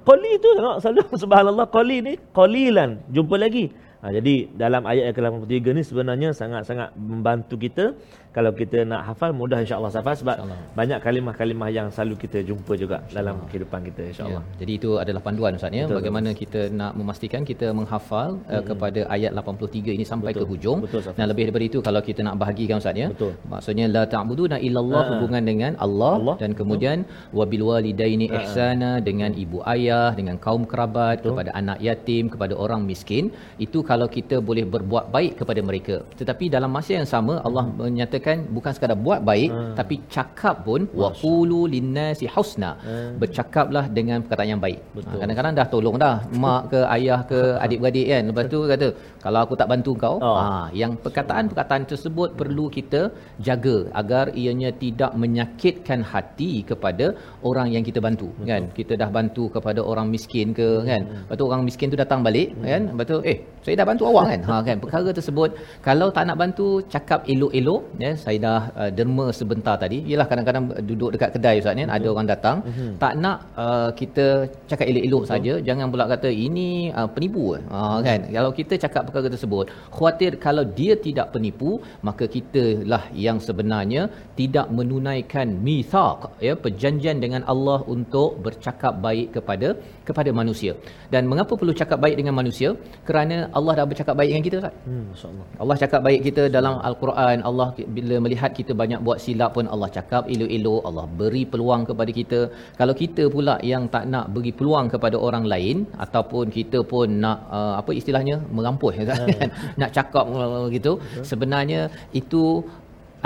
Qali 0.04 0.32
tu 0.44 0.50
tengok 0.52 0.78
selalu 0.84 1.04
subhanallah 1.24 1.68
qali 1.72 1.98
ni 2.04 2.14
qalilan 2.36 3.00
jumpa 3.16 3.36
lagi. 3.40 3.72
Ha, 4.04 4.12
jadi 4.12 4.52
dalam 4.52 4.84
ayat 4.84 5.16
yang 5.16 5.16
ke-83 5.16 5.64
ni 5.72 5.82
sebenarnya 5.88 6.30
sangat-sangat 6.36 6.92
membantu 7.00 7.56
kita 7.56 7.96
kalau 8.36 8.52
kita 8.62 8.80
nak 8.92 9.02
hafal 9.08 9.32
mudah 9.42 9.60
insya-Allah 9.64 9.92
Safas 9.96 10.18
sebab 10.22 10.38
insya 10.42 10.58
banyak 10.80 11.00
kalimah-kalimah 11.06 11.70
yang 11.78 11.88
selalu 11.96 12.16
kita 12.24 12.40
jumpa 12.50 12.74
juga 12.82 12.98
dalam 13.18 13.36
kehidupan 13.50 13.80
kita 13.88 14.02
insya-Allah. 14.12 14.44
Ya. 14.46 14.58
Jadi 14.62 14.72
itu 14.80 14.90
adalah 15.04 15.22
panduan 15.28 15.58
Ustaz 15.60 15.78
ya 15.80 15.86
bagaimana 15.98 16.30
betul. 16.32 16.42
kita 16.42 16.62
nak 16.80 16.92
memastikan 17.00 17.42
kita 17.52 17.68
menghafal 17.80 18.30
hmm. 18.38 18.54
uh, 18.54 18.64
kepada 18.70 19.02
ayat 19.16 19.32
83 19.42 19.98
ini 19.98 20.06
sampai 20.12 20.32
betul. 20.34 20.42
ke 20.42 20.50
hujung. 20.52 20.80
Betul, 20.86 21.02
Dan 21.18 21.26
lebih 21.32 21.44
daripada 21.48 21.66
itu 21.70 21.80
kalau 21.88 22.02
kita 22.10 22.22
nak 22.28 22.36
bahagikan 22.42 22.78
Ustaz 22.82 23.02
ya. 23.04 23.08
Betul. 23.14 23.34
Maksudnya 23.54 23.86
la 23.96 24.04
ta'buduna 24.14 24.58
illallah 24.68 25.04
ha. 25.06 25.10
hubungan 25.12 25.44
dengan 25.52 25.72
Allah, 25.86 26.14
Allah. 26.22 26.36
dan 26.42 26.52
kemudian 26.60 26.98
wabil 27.40 27.66
walidaini 27.70 28.28
ha. 28.34 28.42
ihsana 28.42 28.92
dengan 29.10 29.32
ibu 29.44 29.60
ayah, 29.76 30.10
dengan 30.20 30.36
kaum 30.46 30.66
kerabat, 30.74 31.16
betul. 31.22 31.30
kepada 31.32 31.52
anak 31.62 31.80
yatim, 31.88 32.34
kepada 32.34 32.54
orang 32.66 32.82
miskin. 32.92 33.26
Itu 33.66 33.82
kalau 33.92 34.10
kita 34.18 34.36
boleh 34.50 34.66
berbuat 34.74 35.06
baik 35.16 35.34
kepada 35.42 35.62
mereka. 35.70 35.96
Tetapi 36.20 36.46
dalam 36.56 36.74
masa 36.78 36.92
yang 37.00 37.08
sama 37.14 37.34
Allah 37.48 37.66
hmm. 37.70 37.78
menyatakan 37.86 38.23
mengatakan 38.24 38.38
bukan 38.56 38.72
sekadar 38.76 38.98
buat 39.06 39.20
baik 39.30 39.50
hmm. 39.52 39.74
tapi 39.80 39.96
cakap 40.16 40.56
pun 40.66 40.82
waqulu 41.02 41.62
linnasi 41.74 42.26
husna 42.36 42.72
hmm. 42.88 43.20
bercakaplah 43.22 43.86
dengan 43.98 44.18
perkataan 44.24 44.50
yang 44.54 44.62
baik 44.66 44.80
Betul. 44.98 45.10
Ha, 45.12 45.20
kadang-kadang 45.22 45.54
dah 45.60 45.68
tolong 45.74 45.98
dah 46.04 46.16
mak 46.44 46.62
ke 46.72 46.80
ayah 46.96 47.20
ke 47.32 47.40
adik-beradik 47.64 48.06
kan 48.12 48.24
lepas 48.32 48.46
tu 48.54 48.60
kata 48.74 48.88
kalau 49.26 49.40
aku 49.46 49.56
tak 49.62 49.68
bantu 49.72 49.92
kau 50.04 50.16
oh. 50.30 50.36
ha 50.40 50.48
yang 50.82 50.92
perkataan-perkataan 51.04 51.84
tersebut 51.92 52.30
perlu 52.40 52.66
kita 52.78 53.02
jaga 53.48 53.78
agar 54.02 54.26
ianya 54.42 54.72
tidak 54.84 55.12
menyakitkan 55.24 56.00
hati 56.14 56.52
kepada 56.72 57.06
orang 57.50 57.68
yang 57.76 57.84
kita 57.90 58.00
bantu 58.08 58.30
Betul. 58.32 58.48
kan 58.52 58.64
kita 58.80 58.94
dah 59.02 59.10
bantu 59.18 59.44
kepada 59.56 59.82
orang 59.92 60.08
miskin 60.16 60.48
ke 60.60 60.70
kan 60.90 61.02
hmm. 61.04 61.22
lepas 61.28 61.36
tu 61.42 61.46
orang 61.52 61.64
miskin 61.68 61.88
tu 61.94 62.00
datang 62.04 62.20
balik 62.28 62.50
hmm. 62.56 62.66
kan 62.72 62.82
lepas 62.94 63.08
tu 63.12 63.18
eh 63.32 63.38
saya 63.66 63.76
dah 63.80 63.88
bantu 63.92 64.04
awak 64.12 64.26
kan 64.32 64.42
ha 64.50 64.56
kan 64.68 64.78
perkara 64.84 65.10
tersebut 65.20 65.50
kalau 65.88 66.08
tak 66.16 66.24
nak 66.30 66.38
bantu 66.44 66.68
cakap 66.94 67.20
elok-elok 67.34 67.82
ya 68.04 68.13
saya 68.24 68.38
dah 68.46 68.62
uh, 68.82 68.90
derma 68.98 69.28
sebentar 69.40 69.76
tadi. 69.84 69.98
Yalah 70.12 70.28
kadang-kadang 70.32 70.66
duduk 70.90 71.10
dekat 71.16 71.30
kedai 71.36 71.56
ustaz 71.62 71.76
ni 71.80 71.84
ada 71.98 72.08
orang 72.14 72.28
datang. 72.34 72.58
Mhm. 72.70 72.92
tak 73.04 73.14
nak 73.24 73.38
uh, 73.64 73.90
kita 74.00 74.26
cakap 74.70 74.86
elok-elok 74.92 75.24
saja. 75.32 75.54
Jangan 75.68 75.88
pula 75.94 76.06
kata 76.14 76.30
ini 76.48 76.70
uh, 77.00 77.08
penipu 77.16 77.46
ha 77.74 77.82
kan? 78.08 78.20
Kalau 78.38 78.52
kita 78.60 78.74
cakap 78.84 79.02
perkara 79.08 79.28
tersebut 79.36 79.66
khuatir 79.96 80.32
kalau 80.46 80.64
dia 80.80 80.94
tidak 81.08 81.28
penipu 81.36 81.72
maka 82.08 82.26
kita 82.36 82.64
lah 82.92 83.04
yang 83.26 83.38
sebenarnya 83.48 84.02
tidak 84.40 84.68
menunaikan 84.78 85.48
mithaq 85.68 86.20
ya 86.48 86.54
perjanjian 86.66 87.18
dengan 87.26 87.42
Allah 87.54 87.80
untuk 87.96 88.30
bercakap 88.46 88.94
baik 89.06 89.28
kepada 89.38 89.70
kepada 90.08 90.30
manusia. 90.42 90.72
Dan 91.14 91.30
mengapa 91.32 91.54
perlu 91.60 91.74
cakap 91.82 92.00
baik 92.06 92.16
dengan 92.20 92.36
manusia? 92.42 92.70
Kerana 93.08 93.38
Allah 93.58 93.74
dah 93.80 93.88
bercakap 93.92 94.16
baik 94.20 94.30
dengan 94.32 94.46
kita 94.48 94.58
Ustaz. 94.62 94.76
Hmm, 94.88 95.04
masya-Allah. 95.12 95.46
Allah 95.64 95.76
cakap 95.84 96.02
baik 96.08 96.20
kita 96.28 96.44
dalam 96.58 96.76
al-Quran. 96.90 97.38
Allah 97.50 97.68
bila 98.04 98.16
melihat 98.26 98.52
kita 98.60 98.72
banyak 98.82 99.00
buat 99.08 99.20
silap 99.26 99.52
pun 99.58 99.68
Allah 99.74 99.90
cakap 99.98 100.24
elok-elok 100.34 100.82
Allah 100.90 101.06
beri 101.22 101.44
peluang 101.52 101.84
kepada 101.90 102.12
kita. 102.20 102.40
Kalau 102.80 102.94
kita 103.02 103.26
pula 103.36 103.56
yang 103.72 103.84
tak 103.96 104.06
nak 104.14 104.26
beri 104.36 104.52
peluang 104.60 104.88
kepada 104.94 105.18
orang 105.28 105.46
lain 105.54 105.78
ataupun 106.06 106.46
kita 106.58 106.82
pun 106.94 107.08
nak 107.26 107.40
uh, 107.58 107.74
apa 107.82 107.92
istilahnya 108.00 108.38
merampuh 108.56 108.94
kan 109.12 109.50
nak 109.82 109.92
cakap 109.98 110.26
gitu 110.76 110.94
sebenarnya 111.32 111.82
itu 112.22 112.44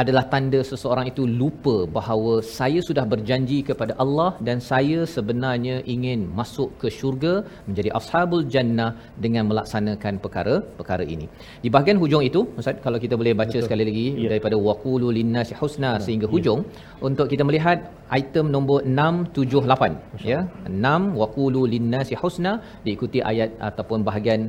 adalah 0.01 0.23
tanda 0.33 0.59
seseorang 0.71 1.05
itu 1.11 1.23
lupa 1.39 1.75
bahawa 1.97 2.33
saya 2.57 2.79
sudah 2.87 3.05
berjanji 3.13 3.59
kepada 3.69 3.93
Allah 4.03 4.29
dan 4.47 4.57
saya 4.69 4.99
sebenarnya 5.15 5.75
ingin 5.93 6.19
masuk 6.39 6.69
ke 6.81 6.87
syurga 6.97 7.33
menjadi 7.67 7.89
ashabul 7.99 8.45
jannah 8.55 8.89
dengan 9.25 9.43
melaksanakan 9.51 10.13
perkara-perkara 10.25 11.05
ini. 11.15 11.27
Di 11.63 11.71
bahagian 11.75 11.99
hujung 12.03 12.23
itu 12.29 12.41
Ustaz 12.61 12.77
kalau 12.85 13.01
kita 13.05 13.17
boleh 13.21 13.33
baca 13.41 13.49
Betul. 13.57 13.65
sekali 13.67 13.83
lagi 13.89 14.05
Ya. 14.07 14.19
yeah. 14.21 14.29
daripada 14.31 14.55
waqulu 14.67 15.07
linnasi 15.17 15.53
husna 15.61 15.91
sehingga 16.05 16.27
hujung 16.33 16.59
untuk 17.07 17.27
kita 17.33 17.43
melihat 17.49 17.77
item 18.19 18.45
nombor 18.55 18.79
6 18.85 19.33
7 19.39 19.65
8 19.73 20.23
ya. 20.31 20.39
6 20.69 21.21
waqulu 21.21 21.61
linnasi 21.73 22.15
husna 22.21 22.53
diikuti 22.85 23.19
ayat 23.31 23.51
ataupun 23.69 24.05
bahagian 24.09 24.41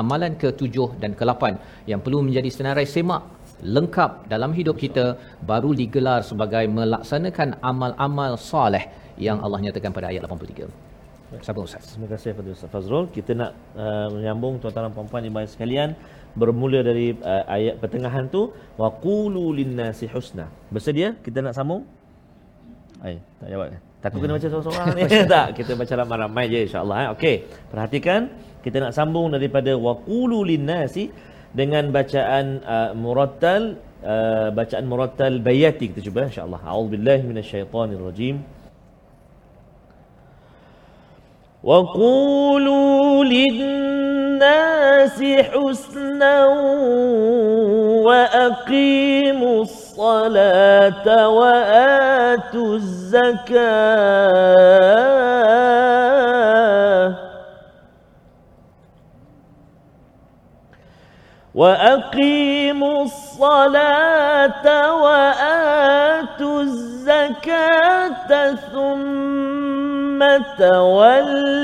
amalan 0.00 0.32
ke-7 0.42 0.76
dan 1.02 1.10
ke-8 1.18 1.42
yang 1.90 2.00
perlu 2.04 2.18
menjadi 2.26 2.50
senarai 2.56 2.86
semak 2.94 3.22
lengkap 3.62 4.28
dalam 4.32 4.52
hidup 4.52 4.76
kita 4.76 5.16
baru 5.44 5.72
digelar 5.72 6.20
sebagai 6.20 6.64
melaksanakan 6.68 7.56
amal-amal 7.64 8.36
soleh 8.36 8.84
yang 9.16 9.40
Allah 9.40 9.60
nyatakan 9.64 9.92
pada 9.96 10.12
ayat 10.12 10.24
83. 10.28 10.68
Siapa 11.42 11.58
Ustaz? 11.58 11.96
Terima 11.96 12.06
kasih 12.06 12.36
kepada 12.36 12.48
Ustaz 12.54 12.70
Fazrul. 12.70 13.10
Kita 13.10 13.34
nak 13.34 13.50
uh, 13.74 14.08
menyambung 14.14 14.62
tuan-tuan 14.62 14.86
dan 14.86 14.92
puan-puan 14.94 15.26
baik 15.26 15.50
sekalian 15.50 15.98
bermula 16.36 16.84
dari 16.84 17.16
uh, 17.16 17.44
ayat 17.48 17.80
pertengahan 17.80 18.28
tu 18.28 18.52
wa 18.78 18.92
qulu 18.92 19.56
linnasi 19.56 20.06
husna. 20.12 20.46
Bersedia 20.70 21.16
kita 21.24 21.42
nak 21.42 21.56
sambung? 21.56 21.82
Ai, 23.02 23.18
tak 23.42 23.48
jawab. 23.50 23.66
Takut 24.00 24.18
kena 24.22 24.38
baca 24.38 24.46
seorang-seorang 24.46 24.86
ni. 24.94 25.02
tak, 25.34 25.46
kita 25.58 25.72
baca 25.74 25.94
ramai-ramai 25.98 26.44
je 26.46 26.58
insya-Allah 26.70 26.96
eh. 27.02 27.08
Okey, 27.16 27.36
perhatikan 27.74 28.20
kita 28.62 28.76
nak 28.78 28.92
sambung 28.94 29.34
daripada 29.34 29.74
wa 29.74 29.98
qulu 29.98 30.46
linnasi 30.46 31.10
dengan 31.56 31.88
bacaan 31.88 32.60
uh, 32.60 32.92
murattal 32.92 33.80
uh, 34.04 34.52
bacaan 34.52 34.84
murattal 34.84 35.40
bayati 35.40 35.88
kita 35.88 36.04
cuba 36.04 36.28
insyaallah. 36.28 36.60
A'udzubillahi 36.60 37.22
minasyaitonir 37.24 38.02
rajim 38.04 38.44
wa 41.64 41.80
qulu 41.96 42.96
للناس 44.36 45.18
حسنا 45.22 46.46
وأقيموا 48.06 49.62
الصلاة 49.62 51.28
وآتوا 51.28 52.74
الزكاة 52.74 53.56
وأقيموا 61.56 63.02
الصلاة 63.02 64.66
وآتوا 65.02 66.60
الزكاة 66.62 68.54
ثم 68.54 70.20
توليتم 70.58 71.54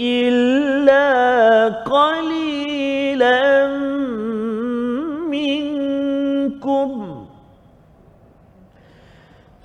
إلا 0.00 1.68
قليلا 1.68 3.66
منكم. 5.28 6.90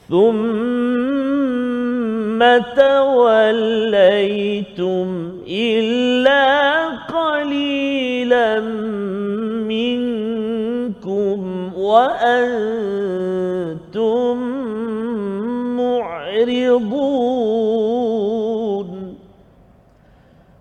ثم 0.09 0.97
توليتم 2.75 4.28
إلا 5.47 6.86
قليلا 8.28 8.59
منكم 9.67 11.39
وأنتم 11.78 13.17
معرضون 15.78 17.28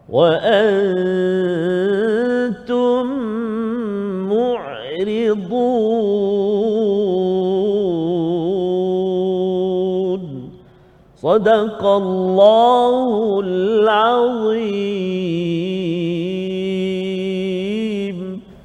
وأنتم 0.09 0.77
معرضون 4.29 5.67
صدق 11.23 11.85
الله 11.85 13.41
العظيم 13.45 15.07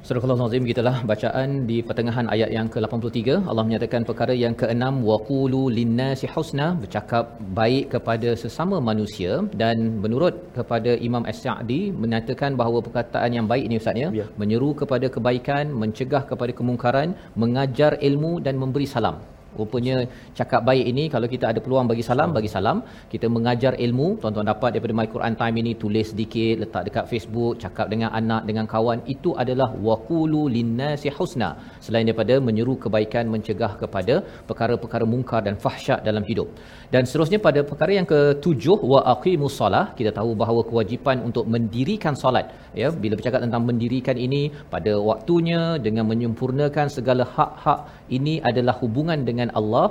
Surah 0.06 0.22
Al-Azim 0.34 0.64
gitulah 0.68 0.94
bacaan 1.10 1.48
di 1.68 1.76
pertengahan 1.88 2.26
ayat 2.34 2.50
yang 2.54 2.66
ke-83 2.74 3.46
Allah 3.50 3.64
menyatakan 3.68 4.02
perkara 4.08 4.34
yang 4.34 4.54
ke-6 4.60 4.98
waqulu 5.08 5.60
linnasi 5.76 6.26
husna 6.34 6.66
bercakap 6.82 7.38
baik 7.58 7.84
kepada 7.94 8.30
sesama 8.42 8.76
manusia 8.88 9.32
dan 9.62 10.02
menurut 10.04 10.34
kepada 10.56 10.98
Imam 11.08 11.22
As-Sa'di 11.32 11.80
menyatakan 12.04 12.58
bahawa 12.60 12.82
perkataan 12.86 13.30
yang 13.38 13.46
baik 13.52 13.64
ini 13.70 13.78
ustaz 13.82 14.02
ya 14.02 14.08
Ya. 14.20 14.26
menyeru 14.40 14.70
kepada 14.80 15.06
kebaikan 15.06 15.70
mencegah 15.82 16.22
kepada 16.30 16.50
kemungkaran 16.60 17.14
mengajar 17.42 17.94
ilmu 18.08 18.32
dan 18.46 18.58
memberi 18.62 18.88
salam 18.94 19.18
Rupanya 19.58 19.96
cakap 20.38 20.60
baik 20.68 20.84
ini 20.92 21.04
kalau 21.14 21.28
kita 21.34 21.46
ada 21.52 21.60
peluang 21.64 21.86
bagi 21.90 22.04
salam 22.08 22.30
bagi 22.36 22.50
salam. 22.56 22.78
Kita 23.12 23.26
mengajar 23.36 23.72
ilmu. 23.86 24.08
Tuan-tuan 24.22 24.48
dapat 24.52 24.70
daripada 24.74 24.94
My 24.98 25.08
Quran 25.14 25.34
Time 25.40 25.56
ini 25.62 25.72
tulis 25.82 26.06
sedikit 26.12 26.54
letak 26.62 26.82
dekat 26.88 27.04
Facebook 27.12 27.52
cakap 27.64 27.86
dengan 27.92 28.10
anak 28.20 28.42
dengan 28.48 28.66
kawan. 28.74 29.00
Itu 29.14 29.32
adalah 29.42 29.68
waqulu 29.88 30.42
linnasi 30.56 31.12
husna. 31.18 31.50
Selain 31.84 32.04
daripada 32.08 32.36
menyeru 32.48 32.76
kebaikan 32.84 33.26
mencegah 33.34 33.72
kepada 33.82 34.14
perkara-perkara 34.48 35.04
mungkar 35.14 35.42
dan 35.48 35.56
fahsyat 35.64 36.00
dalam 36.08 36.24
hidup. 36.30 36.48
Dan 36.94 37.02
seterusnya 37.08 37.40
pada 37.48 37.60
perkara 37.70 37.92
yang 37.98 38.08
ketujuh 38.12 38.78
wa 38.92 39.00
aqimus 39.14 39.54
solah 39.60 39.84
kita 39.98 40.10
tahu 40.18 40.30
bahawa 40.42 40.62
kewajipan 40.70 41.24
untuk 41.28 41.44
mendirikan 41.54 42.14
solat. 42.22 42.46
Ya 42.80 42.88
bila 43.02 43.14
bercakap 43.18 43.40
tentang 43.46 43.62
mendirikan 43.68 44.16
ini 44.26 44.42
pada 44.74 44.92
waktunya 45.10 45.62
dengan 45.86 46.04
menyempurnakan 46.12 46.86
segala 46.96 47.24
hak-hak 47.36 47.80
ini 48.16 48.34
adalah 48.50 48.74
hubungan 48.82 49.18
dengan 49.28 49.41
Allah 49.60 49.86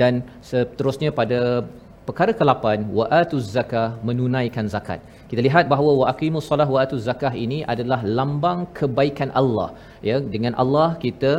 dan 0.00 0.14
seterusnya 0.50 1.10
pada 1.20 1.40
perkara 2.08 2.32
ke-8 2.38 2.64
wa 2.98 3.04
atuz 3.20 3.46
zakah 3.56 3.88
menunaikan 4.08 4.66
zakat. 4.74 5.00
Kita 5.30 5.40
lihat 5.46 5.64
bahawa 5.72 5.92
wa 6.00 6.06
aqimus 6.12 6.46
solah 6.50 6.68
wa 6.74 6.80
atuz 6.84 7.04
zakah 7.10 7.32
ini 7.44 7.58
adalah 7.72 8.00
lambang 8.18 8.60
kebaikan 8.78 9.30
Allah. 9.40 9.68
Ya, 10.08 10.16
dengan 10.34 10.54
Allah 10.62 10.88
kita 11.04 11.32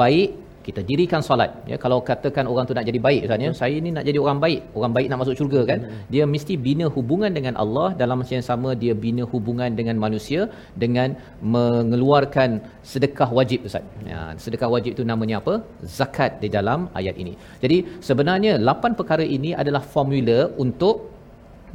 baik 0.00 0.47
kita 0.68 0.80
dirikan 0.90 1.20
solat. 1.28 1.50
Ya 1.70 1.76
kalau 1.84 1.98
katakan 2.08 2.44
orang 2.52 2.64
tu 2.68 2.74
nak 2.78 2.86
jadi 2.90 3.00
baik 3.06 3.20
Ustaz 3.26 3.44
ya 3.46 3.50
saya 3.60 3.76
ni 3.84 3.90
nak 3.96 4.04
jadi 4.08 4.18
orang 4.24 4.38
baik. 4.44 4.60
Orang 4.78 4.92
baik 4.96 5.08
nak 5.10 5.20
masuk 5.22 5.34
syurga 5.40 5.60
kan? 5.70 5.80
Dia 6.14 6.24
mesti 6.34 6.54
bina 6.66 6.86
hubungan 6.96 7.32
dengan 7.38 7.54
Allah. 7.64 7.88
Dalam 8.02 8.16
masa 8.22 8.32
yang 8.38 8.46
sama 8.50 8.70
dia 8.82 8.94
bina 9.04 9.24
hubungan 9.32 9.70
dengan 9.80 9.96
manusia 10.04 10.40
dengan 10.84 11.08
mengeluarkan 11.56 12.50
sedekah 12.92 13.30
wajib 13.40 13.68
Ustaz. 13.68 13.84
Ya 14.10 14.20
sedekah 14.44 14.70
wajib 14.74 14.92
itu 14.96 15.06
namanya 15.12 15.36
apa? 15.42 15.54
Zakat 15.98 16.32
di 16.44 16.50
dalam 16.56 16.88
ayat 17.00 17.16
ini. 17.24 17.34
Jadi 17.64 17.78
sebenarnya 18.08 18.54
lapan 18.70 18.92
perkara 19.00 19.26
ini 19.38 19.52
adalah 19.62 19.84
formula 19.94 20.40
untuk 20.64 21.17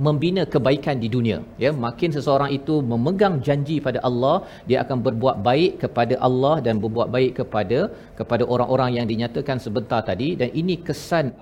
membina 0.08 0.44
kebaikan 0.54 0.98
di 1.04 1.10
dunia. 1.16 1.38
Ya 1.64 1.72
makin 1.86 2.12
seseorang 2.18 2.52
itu 2.58 2.76
memegang 2.91 3.38
janji 3.48 3.78
pada 3.88 4.02
Allah 4.10 4.36
dia 4.70 4.78
akan 4.84 5.00
berbuat 5.06 5.38
baik 5.50 5.72
kepada 5.86 6.18
Allah 6.28 6.56
dan 6.66 6.78
berbuat 6.84 7.10
baik 7.16 7.32
kepada 7.39 7.80
kepada 8.20 8.44
orang-orang 8.54 8.91
yang 8.98 9.08
dinyatakan 9.12 9.60
sebentar 9.66 10.02
tadi. 10.12 10.30
Dan 10.39 10.50
ini 10.62 10.78
kesan 10.88 11.34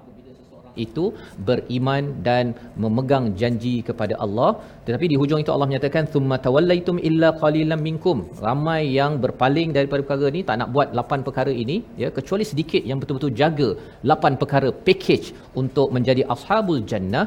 itu 0.86 1.06
beriman 1.48 2.04
dan 2.28 2.56
memegang 2.84 3.26
janji 3.40 3.76
kepada 3.90 4.16
Allah. 4.26 4.52
Tetapi 4.86 5.06
di 5.12 5.16
hujung 5.22 5.42
itu 5.44 5.52
Allah 5.56 5.68
menyatakan 5.72 6.08
thumma 6.14 6.38
tawallaitum 6.46 6.98
illa 7.10 7.30
qalilan 7.44 7.82
minkum. 7.88 8.18
Ramai 8.48 8.82
yang 9.00 9.20
berpaling 9.24 9.70
daripada 9.78 10.02
perkara 10.04 10.32
ini 10.34 10.42
tak 10.50 10.58
nak 10.62 10.70
buat 10.76 10.90
lapan 11.00 11.20
perkara 11.28 11.54
ini 11.64 11.78
ya 12.04 12.10
kecuali 12.18 12.48
sedikit 12.52 12.82
yang 12.90 13.00
betul-betul 13.02 13.34
jaga 13.42 13.70
lapan 14.12 14.36
perkara 14.42 14.72
package 14.88 15.28
untuk 15.62 15.90
menjadi 15.96 16.24
ashabul 16.36 16.82
jannah 16.92 17.26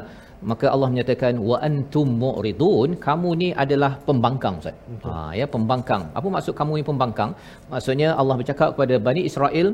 maka 0.51 0.65
Allah 0.73 0.87
menyatakan 0.93 1.33
wa 1.49 1.57
antum 1.67 2.07
mu'ridun 2.23 2.89
kamu 3.05 3.29
ni 3.41 3.49
adalah 3.63 3.91
pembangkang 4.07 4.55
ustaz. 4.61 4.77
Ha 5.05 5.13
ya 5.39 5.45
pembangkang. 5.55 6.03
Apa 6.19 6.27
maksud 6.35 6.53
kamu 6.59 6.71
ni 6.79 6.83
pembangkang? 6.91 7.31
Maksudnya 7.73 8.09
Allah 8.21 8.35
bercakap 8.41 8.69
kepada 8.75 8.97
Bani 9.07 9.23
Israel 9.29 9.69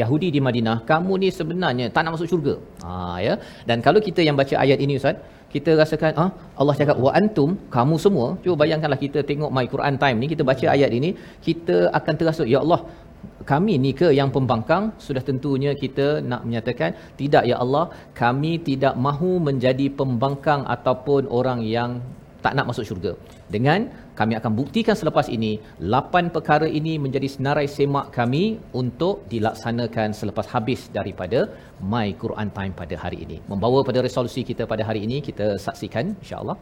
Yahudi 0.00 0.28
di 0.34 0.40
Madinah, 0.46 0.76
kamu 0.90 1.12
ni 1.22 1.28
sebenarnya 1.38 1.86
tak 1.94 2.02
nak 2.06 2.12
masuk 2.14 2.28
syurga. 2.32 2.54
Ha 2.86 3.18
ya. 3.26 3.34
Dan 3.68 3.78
kalau 3.86 4.00
kita 4.08 4.22
yang 4.28 4.36
baca 4.40 4.54
ayat 4.64 4.78
ini 4.86 4.94
ustaz, 5.00 5.18
kita 5.54 5.70
rasakan 5.80 6.12
ah 6.22 6.30
Allah 6.60 6.74
cakap 6.80 6.96
wa 7.04 7.10
antum 7.20 7.50
kamu 7.76 7.94
semua 8.04 8.26
cuba 8.42 8.54
bayangkanlah 8.62 9.00
kita 9.04 9.20
tengok 9.30 9.50
my 9.56 9.66
Quran 9.72 9.94
time 10.02 10.16
ni 10.22 10.26
kita 10.32 10.42
baca 10.50 10.66
ayat 10.74 10.90
ini 10.98 11.10
kita 11.46 11.76
akan 11.98 12.14
terasa 12.20 12.44
ya 12.52 12.58
Allah 12.64 12.80
kami 13.52 13.74
ni 13.84 13.92
ke 14.00 14.08
yang 14.20 14.30
pembangkang? 14.36 14.84
Sudah 15.06 15.22
tentunya 15.28 15.72
kita 15.82 16.06
nak 16.30 16.42
menyatakan 16.46 16.90
tidak 17.20 17.44
ya 17.50 17.56
Allah 17.64 17.84
kami 18.22 18.52
tidak 18.68 18.94
mahu 19.06 19.32
menjadi 19.48 19.86
pembangkang 20.00 20.62
ataupun 20.76 21.24
orang 21.40 21.60
yang 21.76 21.90
tak 22.44 22.54
nak 22.56 22.68
masuk 22.70 22.84
syurga. 22.88 23.12
Dengan 23.54 23.80
kami 24.18 24.34
akan 24.38 24.52
buktikan 24.60 24.96
selepas 25.00 25.26
ini 25.36 25.52
lapan 25.94 26.24
perkara 26.34 26.66
ini 26.78 26.92
menjadi 27.04 27.28
senarai 27.34 27.66
semak 27.76 28.06
kami 28.18 28.44
untuk 28.80 29.24
dilaksanakan 29.32 30.16
selepas 30.20 30.46
habis 30.54 30.80
daripada 30.98 31.40
My 31.92 32.08
Quran 32.22 32.50
Time 32.58 32.74
pada 32.80 32.96
hari 33.04 33.18
ini. 33.26 33.38
Membawa 33.52 33.80
pada 33.88 34.00
resolusi 34.08 34.44
kita 34.50 34.64
pada 34.72 34.84
hari 34.88 35.02
ini 35.08 35.18
kita 35.28 35.48
saksikan 35.66 36.16
insya-Allah 36.22 36.56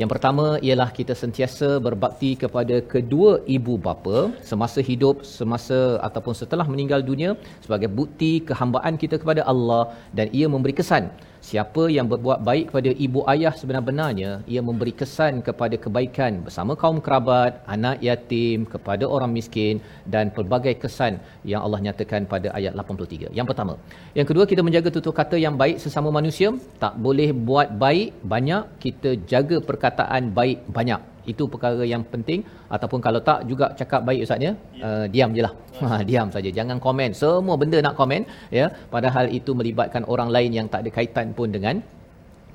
yang 0.00 0.10
pertama 0.12 0.44
ialah 0.66 0.88
kita 0.98 1.14
sentiasa 1.22 1.68
berbakti 1.86 2.30
kepada 2.42 2.76
kedua 2.92 3.30
ibu 3.56 3.74
bapa 3.84 4.18
semasa 4.50 4.80
hidup, 4.88 5.22
semasa 5.22 5.78
ataupun 6.08 6.34
setelah 6.40 6.66
meninggal 6.72 7.00
dunia 7.10 7.30
sebagai 7.64 7.86
bukti 8.00 8.32
kehambaan 8.48 8.98
kita 9.02 9.22
kepada 9.22 9.46
Allah 9.52 9.94
dan 10.18 10.26
ia 10.38 10.50
memberi 10.54 10.74
kesan 10.80 11.06
Siapa 11.44 11.82
yang 11.92 12.06
berbuat 12.12 12.40
baik 12.48 12.64
kepada 12.72 12.90
ibu 13.06 13.20
ayah 13.32 13.52
sebenar-benarnya, 13.60 14.30
ia 14.52 14.60
memberi 14.68 14.92
kesan 15.00 15.44
kepada 15.48 15.76
kebaikan 15.84 16.40
bersama 16.46 16.72
kaum 16.82 16.98
kerabat, 17.04 17.60
anak 17.74 18.00
yatim, 18.06 18.64
kepada 18.64 19.04
orang 19.04 19.28
miskin 19.36 19.84
dan 20.08 20.32
pelbagai 20.32 20.74
kesan 20.80 21.20
yang 21.44 21.60
Allah 21.60 21.84
nyatakan 21.84 22.24
pada 22.32 22.48
ayat 22.56 22.72
83. 22.72 23.28
Yang 23.36 23.46
pertama. 23.52 23.74
Yang 24.16 24.26
kedua, 24.32 24.44
kita 24.48 24.64
menjaga 24.64 24.88
tutur 24.88 25.12
kata 25.12 25.36
yang 25.36 25.60
baik 25.62 25.76
sesama 25.84 26.08
manusia. 26.08 26.48
Tak 26.80 26.96
boleh 26.96 27.28
buat 27.36 27.76
baik 27.84 28.24
banyak, 28.24 28.62
kita 28.80 29.12
jaga 29.28 29.60
perkataan 29.60 30.32
baik 30.32 30.64
banyak 30.78 31.13
itu 31.32 31.44
perkara 31.52 31.84
yang 31.92 32.02
penting. 32.12 32.40
Ataupun 32.76 33.00
kalau 33.06 33.20
tak 33.28 33.40
juga 33.50 33.66
cakap 33.80 34.00
baik 34.08 34.22
ustaz 34.26 34.46
ya. 34.46 34.52
uh, 34.86 35.06
diam 35.14 35.30
jelah 35.38 35.52
ha 35.82 36.00
diam 36.08 36.28
saja. 36.36 36.50
Jangan 36.58 36.78
komen. 36.86 37.10
Semua 37.20 37.56
benda 37.62 37.80
nak 37.86 37.96
komen 38.00 38.24
ya. 38.60 38.66
Padahal 38.94 39.28
itu 39.38 39.52
melibatkan 39.60 40.04
orang 40.14 40.30
lain 40.36 40.50
yang 40.58 40.66
tak 40.72 40.82
ada 40.84 40.90
kaitan 40.98 41.28
pun 41.38 41.50
dengan 41.56 41.76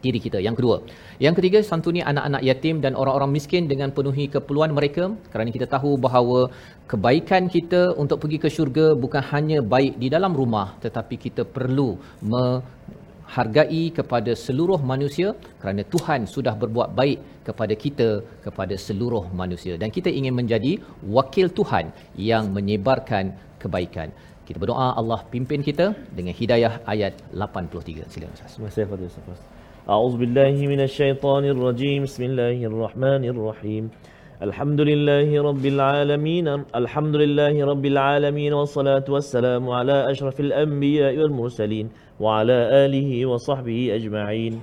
diri 0.03 0.19
kita. 0.25 0.39
Yang 0.47 0.55
kedua, 0.59 0.75
yang 1.25 1.35
ketiga 1.37 1.59
santuni 1.69 2.01
anak-anak 2.11 2.41
yatim 2.49 2.75
dan 2.83 2.93
orang-orang 3.01 3.31
miskin 3.35 3.63
dengan 3.71 3.89
penuhi 3.97 4.25
keperluan 4.35 4.71
mereka. 4.77 5.03
Kerana 5.31 5.49
kita 5.55 5.67
tahu 5.75 5.91
bahawa 6.05 6.39
kebaikan 6.91 7.51
kita 7.55 7.81
untuk 8.03 8.17
pergi 8.23 8.37
ke 8.43 8.49
syurga 8.55 8.85
bukan 9.03 9.23
hanya 9.31 9.59
baik 9.73 9.93
di 10.03 10.07
dalam 10.15 10.33
rumah 10.39 10.67
tetapi 10.83 11.15
kita 11.25 11.43
perlu 11.55 11.89
hargai 13.35 13.83
kepada 13.97 14.31
seluruh 14.45 14.79
manusia 14.91 15.27
kerana 15.61 15.81
Tuhan 15.93 16.21
sudah 16.35 16.53
berbuat 16.61 16.89
baik 16.99 17.19
kepada 17.47 17.73
kita 17.83 18.09
kepada 18.45 18.75
seluruh 18.87 19.23
manusia 19.41 19.73
dan 19.81 19.89
kita 19.97 20.09
ingin 20.19 20.33
menjadi 20.39 20.71
wakil 21.17 21.47
Tuhan 21.59 21.85
yang 22.29 22.43
menyebarkan 22.57 23.25
kebaikan. 23.61 24.09
Kita 24.47 24.57
berdoa 24.61 24.87
Allah 25.01 25.19
pimpin 25.33 25.61
kita 25.69 25.93
dengan 26.17 26.33
hidayah 26.41 26.73
ayat 26.93 27.13
83. 27.37 28.09
Silakan 28.13 28.33
Ustaz. 28.37 28.51
Terima 28.57 28.69
kasih 28.69 28.85
Fadil 28.91 29.09
Ustaz. 29.13 29.39
A'udzubillahi 29.93 30.63
minasyaitonirrajim. 30.71 31.99
Bismillahirrahmanirrahim. 32.09 33.83
الشيطان 34.38 34.76
الرجيم 34.76 34.76
بسم 34.76 34.86
الله 34.86 35.14
الرحمن 35.14 35.14
الرحيم 35.14 35.14
الحمد 35.14 35.16
لله 35.16 35.42
رب 35.42 35.64
العالمين 35.66 36.46
الحمد 36.74 37.16
لله 37.16 37.54
رب 37.64 37.84
العالمين 37.84 38.52
والصلاة 38.52 39.06
والسلام 39.08 39.64
على 39.70 40.10
أشرف 40.10 40.40
الأنبياء 40.40 41.14
والمرسلين 41.18 41.86
وعلى 42.20 42.58
آله 42.84 43.26
وصحبه 43.26 43.80
أجمعين 43.94 44.54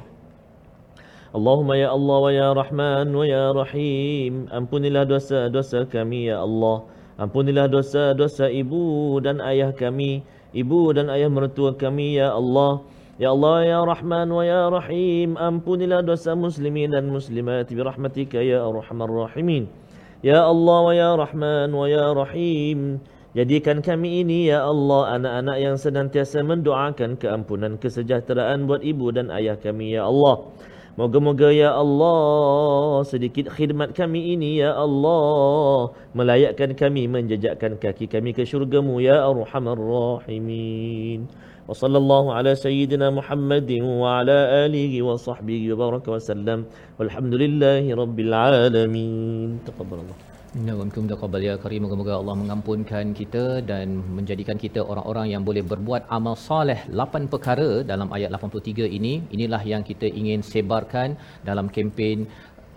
اللهم 1.36 1.70
يا 1.74 1.90
الله 1.96 2.18
ويا 2.20 2.50
رحمن 2.54 3.08
ويا 3.16 3.46
رحيم 3.52 4.34
Ampunilah 4.52 5.08
dosa-dosa 5.08 5.88
kami 5.88 6.28
ya 6.28 6.44
Allah 6.44 6.84
Ampunilah 7.20 7.72
dosa-dosa 7.72 8.52
ibu 8.52 9.18
dan 9.24 9.40
ayah 9.40 9.72
kami 9.72 10.24
Ibu 10.52 10.92
dan 10.92 11.08
ayah 11.08 11.32
mertua 11.32 11.72
kami 11.80 12.20
ya 12.20 12.36
Allah 12.36 12.84
Ya 13.17 13.33
Allah 13.33 13.65
ya 13.65 13.81
Rahman 13.81 14.29
wa 14.29 14.45
ya 14.45 14.69
Rahim 14.69 15.41
Ampunilah 15.41 16.05
dosa 16.05 16.37
muslimin 16.37 16.93
dan 16.93 17.09
muslimat 17.09 17.65
Birahmatika 17.73 18.45
ya 18.45 18.61
Arhamar 18.61 19.09
Rahimin 19.09 19.73
Ya 20.21 20.45
Allah 20.45 20.79
wa 20.85 20.93
ya 20.93 21.17
Rahman 21.17 21.73
wa 21.73 21.89
ya 21.89 22.13
Rahim 22.13 23.01
Jadikan 23.33 23.81
kami 23.81 24.21
ini 24.21 24.53
ya 24.53 24.69
Allah 24.69 25.17
anak-anak 25.17 25.57
yang 25.57 25.77
senantiasa 25.81 26.45
mendoakan 26.45 27.17
keampunan 27.17 27.81
kesejahteraan 27.81 28.69
buat 28.69 28.85
ibu 28.85 29.09
dan 29.09 29.33
ayah 29.33 29.57
kami 29.57 29.97
ya 29.97 30.05
Allah 30.05 30.53
Moga-moga 31.01 31.49
ya 31.53 31.73
Allah 31.73 33.01
sedikit 33.09 33.49
khidmat 33.49 33.97
kami 33.97 34.37
ini 34.37 34.61
ya 34.61 34.77
Allah 34.77 35.93
melayakkan 36.13 36.77
kami 36.77 37.09
menjejakkan 37.09 37.81
kaki 37.81 38.13
kami 38.13 38.37
ke 38.37 38.45
syurgamu 38.49 39.01
ya 39.05 39.25
Arhamar 39.29 39.77
Rahimin. 39.77 41.46
وصلى 41.70 41.98
الله 42.04 42.24
على 42.38 42.52
سيدنا 42.56 43.08
محمد 43.20 43.72
وعلى 44.02 44.38
آله 44.66 44.94
وصحبه 45.02 45.62
وبارك 45.74 46.06
وسلم 46.08 46.60
والحمد 47.00 47.34
لله 47.44 47.84
رب 48.02 48.18
العالمين 48.28 49.60
تقبل 49.70 50.00
الله 50.04 50.32
Assalamualaikum 50.52 51.08
warahmatullahi 51.08 51.48
wabarakatuh. 51.48 51.80
Moga-moga 51.84 52.14
Allah 52.20 52.36
mengampunkan 52.44 53.06
kita 53.20 53.44
dan 53.64 54.04
menjadikan 54.18 54.60
kita 54.64 54.84
orang-orang 54.84 55.32
yang 55.32 55.44
boleh 55.48 55.64
berbuat 55.64 56.12
amal 56.12 56.36
soleh 56.36 56.76
8 56.92 57.32
perkara 57.32 57.70
dalam 57.92 58.12
ayat 58.12 58.36
83 58.36 58.84
ini. 58.98 59.14
Inilah 59.32 59.64
yang 59.64 59.80
kita 59.90 60.12
ingin 60.12 60.44
sebarkan 60.44 61.16
dalam 61.48 61.72
kempen 61.72 62.28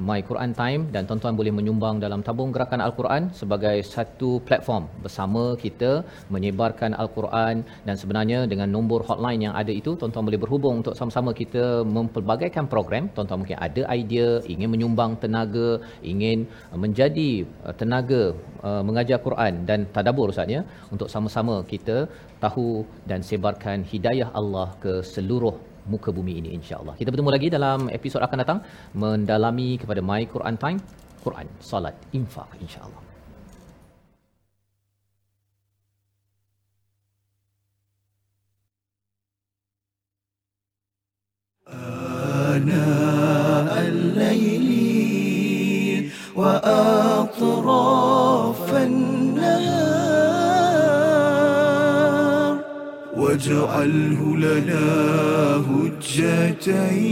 My 0.07 0.19
Quran 0.29 0.51
Time 0.59 0.81
dan 0.93 1.03
tuan-tuan 1.07 1.35
boleh 1.39 1.53
menyumbang 1.57 1.95
dalam 2.03 2.21
tabung 2.27 2.51
gerakan 2.55 2.81
Al-Quran 2.85 3.23
sebagai 3.39 3.77
satu 3.93 4.29
platform 4.47 4.83
bersama 5.03 5.43
kita 5.63 5.91
menyebarkan 6.35 6.93
Al-Quran 7.01 7.55
dan 7.87 7.95
sebenarnya 8.01 8.39
dengan 8.51 8.69
nombor 8.75 9.03
hotline 9.09 9.43
yang 9.45 9.55
ada 9.61 9.73
itu 9.81 9.93
tuan-tuan 9.99 10.25
boleh 10.29 10.41
berhubung 10.43 10.75
untuk 10.81 10.95
sama-sama 10.99 11.31
kita 11.41 11.65
mempelbagaikan 11.95 12.67
program. 12.73 13.11
Tuan-tuan 13.15 13.39
mungkin 13.43 13.59
ada 13.67 13.81
idea 13.99 14.29
ingin 14.53 14.71
menyumbang 14.73 15.13
tenaga 15.23 15.69
ingin 16.13 16.47
menjadi 16.83 17.31
uh, 17.67 17.75
tenaga 17.81 18.23
uh, 18.67 18.83
mengajar 18.89 19.19
Quran 19.27 19.53
dan 19.69 19.79
tadabbur 19.95 20.29
ustaz 20.33 20.55
ya. 20.57 20.63
Untuk 20.93 21.11
sama-sama 21.15 21.57
kita 21.73 21.97
tahu 22.45 22.69
dan 23.09 23.19
sebarkan 23.29 23.83
hidayah 23.91 24.31
Allah 24.39 24.69
ke 24.83 24.93
seluruh 25.13 25.55
muka 25.88 26.08
bumi 26.12 26.40
ini 26.40 26.50
insya-Allah. 26.56 26.94
Kita 26.96 27.12
bertemu 27.12 27.30
lagi 27.30 27.48
dalam 27.52 27.92
episod 27.92 28.20
akan 28.24 28.38
datang 28.40 28.58
mendalami 28.96 29.76
kepada 29.76 30.00
My 30.00 30.24
Quran 30.24 30.56
Time, 30.56 30.78
Quran, 31.20 31.46
Salat, 31.60 31.96
Infak 32.16 32.48
insya-Allah. 32.60 33.02
آناء 42.54 43.74
الليل 43.88 44.68
وأطراف 46.36 48.07
واجعله 53.29 54.37
لنا 54.37 54.85
هجتين. 55.69 57.09